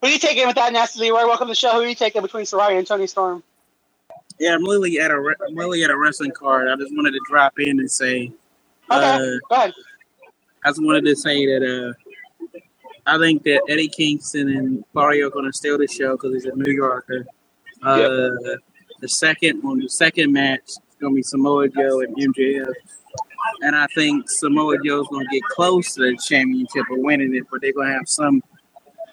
[0.00, 1.26] Who are you taking with that, Nasty Leroy?
[1.26, 1.72] Welcome to the show.
[1.72, 3.42] Who are you taking between Saraya and Toni Storm?
[4.38, 6.68] Yeah, I'm really at a re- I'm really at a wrestling card.
[6.68, 8.32] I just wanted to drop in and say,
[8.90, 9.72] Okay, uh, go ahead.
[10.64, 12.58] I just wanted to say that uh,
[13.06, 16.44] I think that Eddie Kingston and Claudio are going to steal the show because he's
[16.44, 17.26] a New Yorker.
[17.82, 18.30] Uh,
[19.00, 22.72] The second on the second match is to be Samoa Joe and MJF,
[23.62, 27.60] and I think Samoa Joe's to get close to the championship or winning it, but
[27.60, 28.42] they're to have some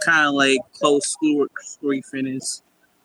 [0.03, 2.43] kind of like close screw screwy finish.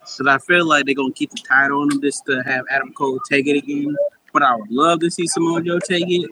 [0.01, 2.93] Because I feel like they're to keep the title on him just to have Adam
[2.95, 3.95] Cole take it again.
[4.33, 6.31] But I would love to see Samoa Joe take it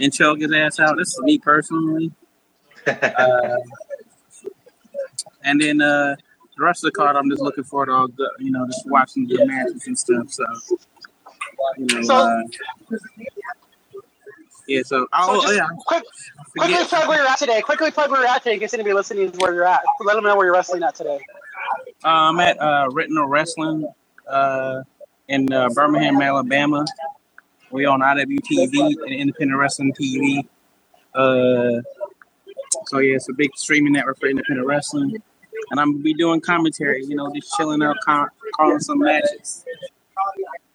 [0.00, 0.96] and choke his ass out.
[0.96, 2.12] This is me personally.
[2.86, 3.56] Uh,
[5.42, 6.14] and then uh,
[6.56, 8.86] the rest of the card, I'm just looking forward to all the, you know, just
[8.86, 10.30] watching the matches and stuff.
[10.30, 10.44] So,
[11.76, 12.42] you know, So- uh,
[14.66, 14.82] yeah.
[14.84, 16.02] So, oh, just yeah, Quick,
[16.58, 17.60] quickly plug where you're at today.
[17.62, 19.80] Quickly plug where you're at today in case anybody listening is where you're at.
[20.04, 21.20] Let them know where you're wrestling at today.
[22.04, 23.86] Uh, I'm at uh, Retinal Wrestling
[24.28, 24.82] uh,
[25.28, 26.84] in uh, Birmingham, Alabama.
[27.70, 30.46] We on IWTV and Independent Wrestling TV.
[31.14, 31.80] Uh,
[32.86, 35.16] so yeah, it's a big streaming network for independent wrestling,
[35.70, 37.04] and I'm gonna be doing commentary.
[37.04, 39.64] You know, just chilling out, con- calling some matches.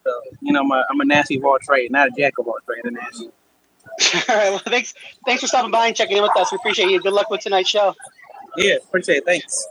[0.04, 2.48] So, you know, I'm a, I'm a nasty of all trade, not a jack of
[2.48, 2.86] all trade.
[2.86, 3.26] A nasty.
[3.26, 4.50] All right.
[4.52, 4.94] Well, thanks.
[5.26, 6.52] Thanks for stopping by and checking in with us.
[6.52, 7.02] We appreciate you.
[7.02, 7.96] Good luck with tonight's show.
[8.58, 9.26] Yeah, appreciate it.
[9.26, 9.68] Thanks.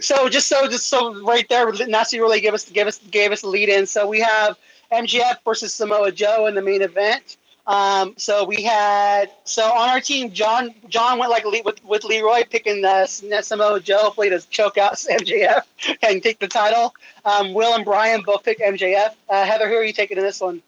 [0.00, 3.42] So just so just so right there, Nasty really gave us gave us gave us
[3.42, 3.86] the lead in.
[3.86, 4.56] So we have
[4.92, 7.36] MJF versus Samoa Joe in the main event.
[7.70, 12.02] Um, so we had so on our team, John John went like Le- with with
[12.02, 15.62] Leroy picking uh, Samoa Joe, hopefully to choke out MJF
[16.02, 16.92] and take the title.
[17.24, 19.14] Um, Will and Brian both picked MJF.
[19.28, 20.60] Uh, Heather, who are you taking in this one?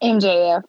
[0.00, 0.62] MJF.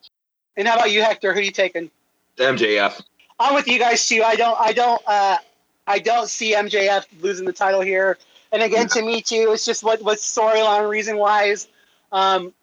[0.58, 1.34] And how about you, Hector?
[1.34, 1.92] Who are you taking?
[2.38, 3.04] MJF.
[3.40, 4.24] I'm with you guys too.
[4.26, 5.38] I don't, I don't, uh,
[5.86, 8.18] I don't see MJF losing the title here.
[8.52, 11.68] And again, to me too, it's just what what storyline reason wise.
[12.12, 12.54] Um,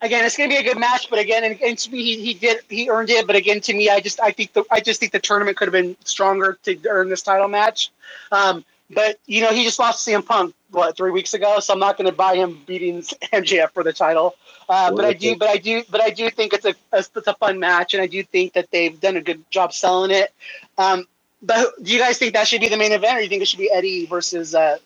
[0.00, 2.22] again, it's going to be a good match, but again, and, and to me, he,
[2.22, 3.26] he did he earned it.
[3.26, 5.68] But again, to me, I just I think the I just think the tournament could
[5.68, 7.90] have been stronger to earn this title match.
[8.32, 11.72] Um, but you know, he just lost to CM Punk what three weeks ago, so
[11.72, 14.36] I'm not going to buy him beating MJF for the title.
[14.68, 17.34] Uh, but I do, but I do, but I do think it's a, it's a
[17.34, 20.32] fun match, and I do think that they've done a good job selling it.
[20.76, 21.06] Um,
[21.40, 23.42] but do you guys think that should be the main event, or do you think
[23.42, 24.78] it should be Eddie versus uh,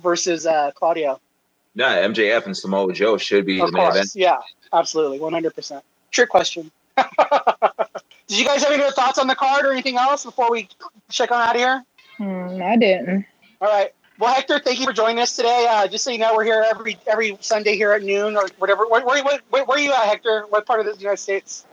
[0.00, 1.20] versus uh, Claudio?
[1.80, 4.10] No, MJF and Samoa Joe should be Of the main course, event.
[4.14, 4.36] yeah,
[4.70, 5.82] absolutely, one hundred percent.
[6.10, 6.70] Trick question.
[6.98, 10.68] Did you guys have any other thoughts on the card or anything else before we
[11.08, 11.82] check on out of here?
[12.18, 13.24] Hmm, I didn't.
[13.62, 13.94] All right.
[14.18, 15.66] Well, Hector, thank you for joining us today.
[15.70, 18.86] Uh, just so you know, we're here every every Sunday here at noon or whatever.
[18.86, 20.44] Where, where, where, where are you at, Hector?
[20.50, 21.64] What part of the United States?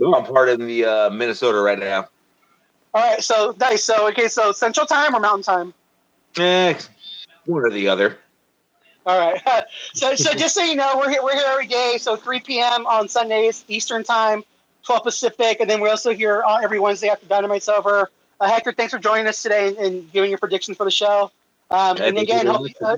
[0.00, 2.08] Oh, I'm part of the uh, Minnesota right now.
[2.94, 3.22] All right.
[3.22, 3.84] So nice.
[3.84, 4.28] So okay.
[4.28, 5.74] So Central Time or Mountain Time?
[6.38, 6.72] Eh,
[7.44, 8.16] one or the other.
[9.06, 9.40] All right.
[9.94, 11.96] so so just so you know, we're here we're here every day.
[11.98, 12.86] So 3 p.m.
[12.86, 14.44] on Sundays Eastern Time,
[14.84, 18.10] 12 Pacific, and then we're also here uh, every Wednesday after Dynamite's over.
[18.40, 21.30] Uh, Hector, thanks for joining us today and, giving your predictions for the show.
[21.70, 22.96] Um, and again, hope, uh,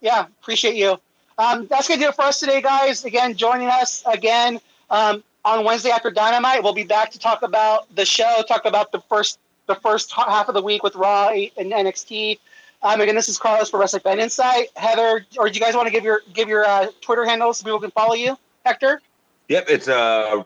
[0.00, 0.98] yeah, appreciate you.
[1.38, 3.04] Um, that's gonna do it for us today, guys.
[3.04, 4.60] Again, joining us again.
[4.90, 6.62] Um, on Wednesday after Dynamite.
[6.62, 10.48] We'll be back to talk about the show, talk about the first the first half
[10.48, 12.38] of the week with Raw and NXT.
[12.82, 14.68] Um, again, this is Carlos for Wrestling Fan Incite.
[14.76, 17.64] Heather, or do you guys want to give your give your uh, Twitter handles so
[17.64, 18.36] people can follow you?
[18.64, 19.00] Hector.
[19.48, 20.42] Yep, it's uh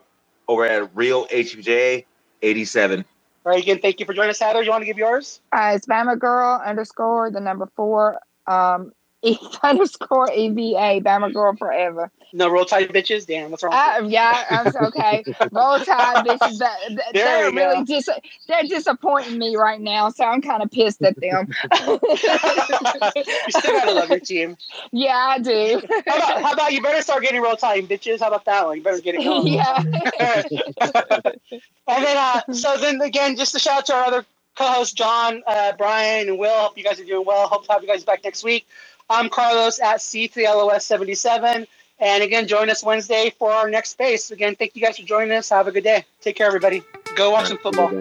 [0.47, 2.05] over at Real HBJ
[2.41, 3.05] eighty seven.
[3.45, 4.59] All right, again, thank you for joining us, Heather.
[4.59, 5.41] Do you want to give yours?
[5.51, 8.91] Uh, it's Bama Girl underscore the number four um,
[9.23, 12.09] E underscore EVA Bama Girl forever.
[12.33, 13.27] No roll tide bitches.
[13.27, 13.73] Damn, what's wrong?
[13.73, 15.23] Uh, yeah, I'm okay.
[15.51, 16.57] Roll Tide bitches.
[16.59, 18.09] That, that- they're really dis-
[18.47, 21.49] they're disappointing me right now, so I'm kind of pissed at them.
[21.87, 21.97] you
[23.49, 24.57] still gotta love your team.
[24.91, 25.81] yeah, I do.
[26.07, 28.19] How about, how about you better start getting roll tide bitches?
[28.21, 28.77] How about that one?
[28.77, 29.47] You better get it going.
[29.47, 29.83] yeah.
[31.87, 35.41] and then, uh, so then again, just a shout out to our other co-hosts, John,
[35.47, 36.53] uh, Brian, and Will.
[36.53, 37.47] Hope you guys are doing well.
[37.47, 38.67] Hope to have you guys back next week.
[39.11, 41.67] I'm Carlos at CTOTHELOS77.
[41.99, 44.31] And again, join us Wednesday for our next space.
[44.31, 45.49] Again, thank you guys for joining us.
[45.49, 46.05] Have a good day.
[46.21, 46.81] Take care, everybody.
[47.15, 47.91] Go watch some football.